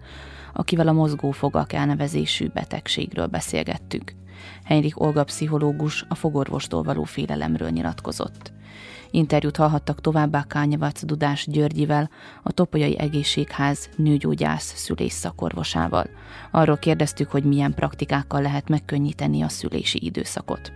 [0.52, 4.21] akivel a mozgófogak elnevezésű betegségről beszélgettünk.
[4.64, 8.52] Heinrich Olga pszichológus a fogorvostól való félelemről nyilatkozott.
[9.10, 12.10] Interjút hallhattak továbbá Kányevac Dudás Györgyivel,
[12.42, 16.06] a Topolyai Egészségház nőgyógyász szülés szakorvosával.
[16.50, 20.72] Arról kérdeztük, hogy milyen praktikákkal lehet megkönnyíteni a szülési időszakot.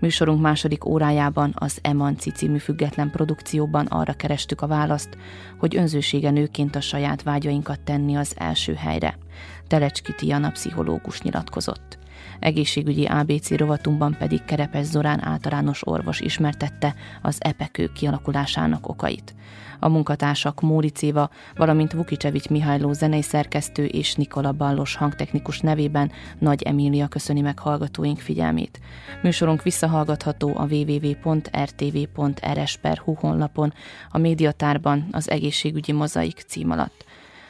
[0.00, 5.16] Műsorunk második órájában az Emanci című független produkcióban arra kerestük a választ,
[5.58, 9.18] hogy önzősége nőként a saját vágyainkat tenni az első helyre.
[9.66, 11.99] Telecski Tiana pszichológus nyilatkozott.
[12.40, 19.34] Egészségügyi ABC rovatunkban pedig Kerepes Zorán általános orvos ismertette az epekő kialakulásának okait.
[19.82, 26.62] A munkatársak Móric Éva, valamint Vukicsevics Mihályló zenei szerkesztő és Nikola Ballos hangtechnikus nevében Nagy
[26.62, 28.80] Emília köszöni meg hallgatóink figyelmét.
[29.22, 31.52] Műsorunk visszahallgatható a www.rtv.rs.hu
[33.14, 33.72] honlapon,
[34.10, 37.04] a médiatárban az egészségügyi mozaik cím alatt.